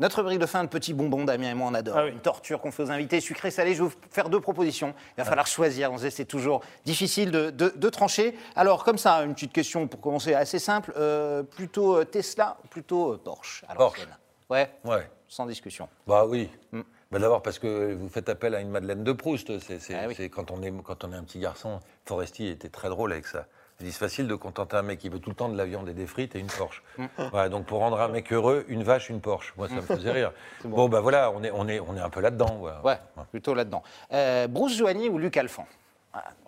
[0.00, 1.96] Notre rubrique de fin, de petits bonbons, Damien et moi on adore.
[1.96, 2.10] Ah oui.
[2.10, 3.74] Une torture qu'on fait aux invités, sucré salé.
[3.74, 4.92] Je vais vous faire deux propositions.
[5.16, 5.92] Il va falloir choisir.
[5.92, 8.36] On sait, c'est toujours difficile de, de- de trancher.
[8.56, 10.92] Alors comme ça, une petite question pour commencer assez simple.
[10.96, 13.64] Euh, plutôt euh, Tesla, ou plutôt euh, Porsche?
[13.76, 14.06] Porsche.
[14.50, 15.08] Ouais, Ouais.
[15.28, 15.88] sans discussion.
[16.06, 16.50] Bah oui.
[16.72, 16.80] Mm.
[17.12, 19.58] Bah D'abord parce que vous faites appel à une Madeleine de Proust.
[19.60, 20.28] C'est Ah oui.
[20.28, 21.78] quand, on est, quand on est un petit garçon.
[22.04, 23.46] Forestier était très drôle avec ça.
[23.80, 25.94] C'est facile de contenter un mec qui veut tout le temps de la viande et
[25.94, 26.82] des frites et une Porsche.
[26.96, 27.04] Mm.
[27.32, 29.52] Voilà, donc pour rendre un mec heureux, une vache, une Porsche.
[29.56, 30.32] Moi, ça me faisait rire.
[30.64, 30.88] bon.
[30.88, 32.56] bah voilà, on est, on est, on est un peu là-dedans.
[32.60, 32.80] voilà.
[32.84, 32.98] Ouais,
[33.30, 33.82] plutôt là-dedans.
[34.12, 35.66] Euh, Bruce Joigny ou Luc Alphand?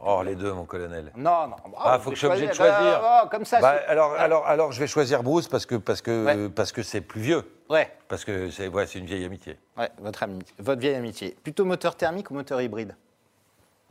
[0.00, 1.10] Oh, les deux, mon colonel.
[1.16, 1.56] Non, non.
[1.76, 2.76] Ah, vous faut que je sois obligé de choisir.
[3.02, 3.60] Ah, oh, comme ça.
[3.60, 6.48] Bah, alors, alors, alors, je vais choisir Bruce parce que parce que Ouais.
[6.50, 7.42] parce que c'est plus vieux.
[7.68, 9.58] Ouais, Parce que c'est ouais, c'est une vieille amitié.
[9.76, 11.36] ouais, votre, ami- votre vieille amitié.
[11.42, 12.94] Plutôt moteur thermique ou moteur hybride?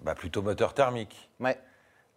[0.02, 1.30] Bah plutôt moteur thermique.
[1.42, 1.58] Ouais.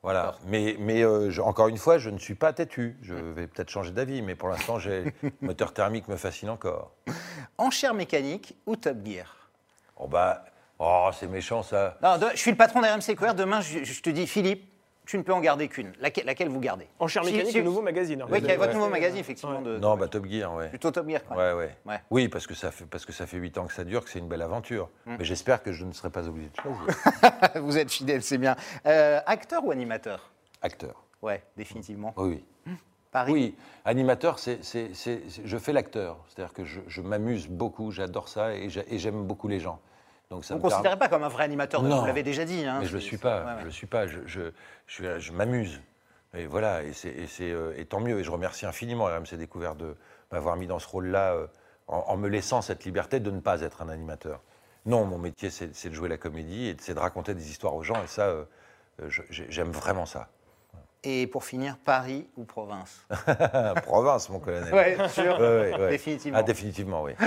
[0.02, 0.36] Voilà.
[0.46, 2.96] Mais, mais euh, je- encore une fois, je ne suis pas têtu.
[3.02, 6.92] Je vais peut-être changer d'avis, mais pour l'instant, j'ai moteur thermique me fascine encore.
[7.58, 9.34] Enchère mécanique ou Top Gear?
[9.96, 10.44] Oh bah,
[10.78, 11.98] oh c'est méchant ça.
[12.02, 13.34] Non, de- je suis le patron d'RMC QR.
[13.34, 14.70] Demain, je, je te dis, Philippe,
[15.08, 15.92] tu ne peux en garder qu'une.
[16.00, 16.86] Laquelle, laquelle vous gardez?
[16.98, 18.20] Enchère Si- mécanique, si- le nouveau magazine.
[18.20, 18.26] hein.
[18.30, 18.74] Oui, qui est votre Ouais.
[18.74, 19.62] nouveau magazine, effectivement.
[19.62, 20.68] De, Non, bah Top Gear, ouais.
[20.68, 21.34] Plutôt Top Gear, quoi.
[21.36, 21.76] Ouais, ouais.
[21.86, 22.00] Ouais.
[22.10, 24.10] Oui, parce que ça fait parce que ça fait huit ans que ça dure, que
[24.10, 24.90] c'est une belle aventure.
[25.06, 25.16] Mm.
[25.18, 26.82] Mais j'espère que je ne serai pas obligé de choisir.
[27.64, 28.54] vous êtes fidèle, c'est bien.
[28.86, 30.30] Euh, acteur ou animateur?
[30.60, 31.02] Acteur.
[31.22, 32.12] Ouais, définitivement.
[32.18, 32.72] Oui, oui.
[33.10, 33.54] Paris Oui,
[33.86, 36.18] animateur, c'est, c'est- c'est- c'est- je fais l'acteur.
[36.28, 39.80] C'est-à-dire que je, je m'amuse beaucoup, j'adore ça et j'aime beaucoup les gens.
[40.30, 42.00] Donc ça Vous ne me considérez pas comme un vrai animateur, Non.
[42.00, 42.64] vous l'avez déjà dit.
[42.66, 43.40] hein, Mais je le c'est- suis pas.
[43.44, 43.60] ouais, ouais.
[43.60, 44.06] Je le suis pas.
[44.06, 44.40] Je, je,
[44.86, 45.80] je, suis- je m'amuse.
[46.34, 46.82] Et voilà.
[46.82, 48.18] Et, c'est, et, c'est, euh, et tant mieux.
[48.20, 49.96] Et je remercie infiniment RMC Découvert de
[50.30, 51.46] m'avoir mis dans ce rôle-là, euh,
[51.86, 54.42] en, en me laissant cette liberté de ne pas être un animateur.
[54.84, 57.74] Non, mon métier, c'est, c'est de jouer la comédie et c'est de raconter des histoires
[57.74, 58.02] aux gens.
[58.04, 58.44] Et ça, euh,
[59.02, 60.28] euh, j'aime vraiment ça.
[61.04, 63.06] Et pour finir, Paris ou province?
[63.84, 64.74] Province, mon colonel.
[64.74, 65.38] Ouais, sûr.
[65.38, 65.90] Ouais, ouais, ouais.
[65.90, 66.38] Définitivement.
[66.38, 67.12] Ah, définitivement, oui.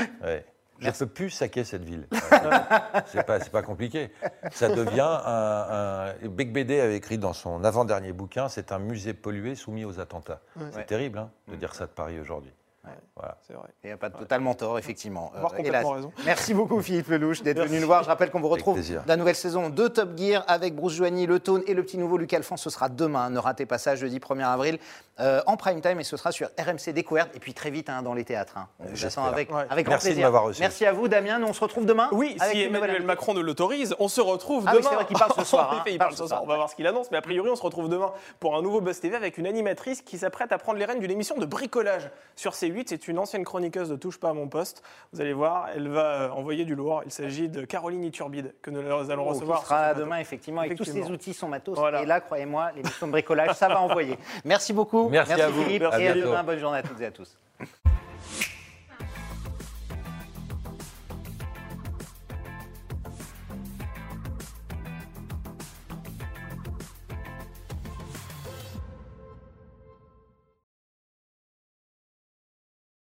[0.80, 2.08] Je ne peux plus saquer cette ville.
[3.08, 4.12] c'est pas, pas compliqué.
[4.52, 6.28] Ça devient un, un.
[6.30, 10.42] Beck BD avait écrit dans son avant-dernier bouquin c'est un musée pollué soumis aux attentats.
[10.72, 10.86] C'est Ouais.
[10.86, 12.52] terrible hein, de dire ça de Paris aujourd'hui.
[12.84, 12.90] Ouais.
[13.16, 13.38] Voilà.
[13.46, 13.68] C'est vrai.
[13.84, 15.32] Il n'y a pas totalement tort, effectivement.
[15.36, 15.94] Avoir Euh, complètement hélas.
[15.98, 16.12] raison.
[16.26, 18.02] Merci beaucoup, Philippe Lelouch, d'être venu nous voir.
[18.02, 21.40] Je rappelle qu'on vous retrouve la nouvelle saison de Top Gear avec Bruce Joigny, Le
[21.40, 22.64] Tone et le petit nouveau Luc Alphonse.
[22.64, 23.30] Ce sera demain.
[23.30, 24.80] Ne ratez pas ça, jeudi 1er avril,
[25.22, 26.00] euh, en prime time.
[26.00, 27.30] Et ce sera sur RMC Découverte.
[27.36, 28.58] Et puis très vite hein, dans les théâtres.
[28.58, 28.68] hein.
[28.80, 29.64] On vous attend avec, Ouais.
[29.70, 30.26] avec grand Merci de plaisir.
[30.26, 30.60] m'avoir reçu.
[30.62, 31.40] Merci à vous, Damien.
[31.40, 32.10] Nous, on se retrouve demain.
[32.12, 33.04] Oui, si Emmanuel.
[33.04, 34.90] Macron nous l'autorise, on se retrouve Ah oui, demain.
[34.90, 35.84] c'est vrai qu'il parle ce soir, hein.
[35.88, 36.24] il parle ce.
[36.24, 38.62] On va voir ce qu'il annonce, mais a priori, on se retrouve demain pour un
[38.62, 41.46] nouveau Buzz TV avec une animatrice qui s'apprête à prendre les rênes d'une émission de
[41.46, 42.86] bricolage sur C8.
[42.88, 44.82] C'est une ancienne chroniqueuse de Touche pas à mon poste.
[45.14, 47.02] Vous allez voir, elle va euh, envoyer du lourd.
[47.06, 48.80] Il s'agit de Caroline Iturbide que nous
[49.12, 49.60] allons Oh, recevoir.
[49.60, 51.78] qui sera demain, effectivement, avec tous ces outils, son matos.
[51.78, 52.02] Voilà.
[52.02, 54.18] Et là, croyez-moi, l'émission de bricolage, ça va envoyer.
[54.46, 55.10] Merci beaucoup.
[55.12, 55.64] Merci, à vous.
[55.64, 56.44] Philippe et à demain.
[56.44, 57.38] Bonne journée à toutes et à tous.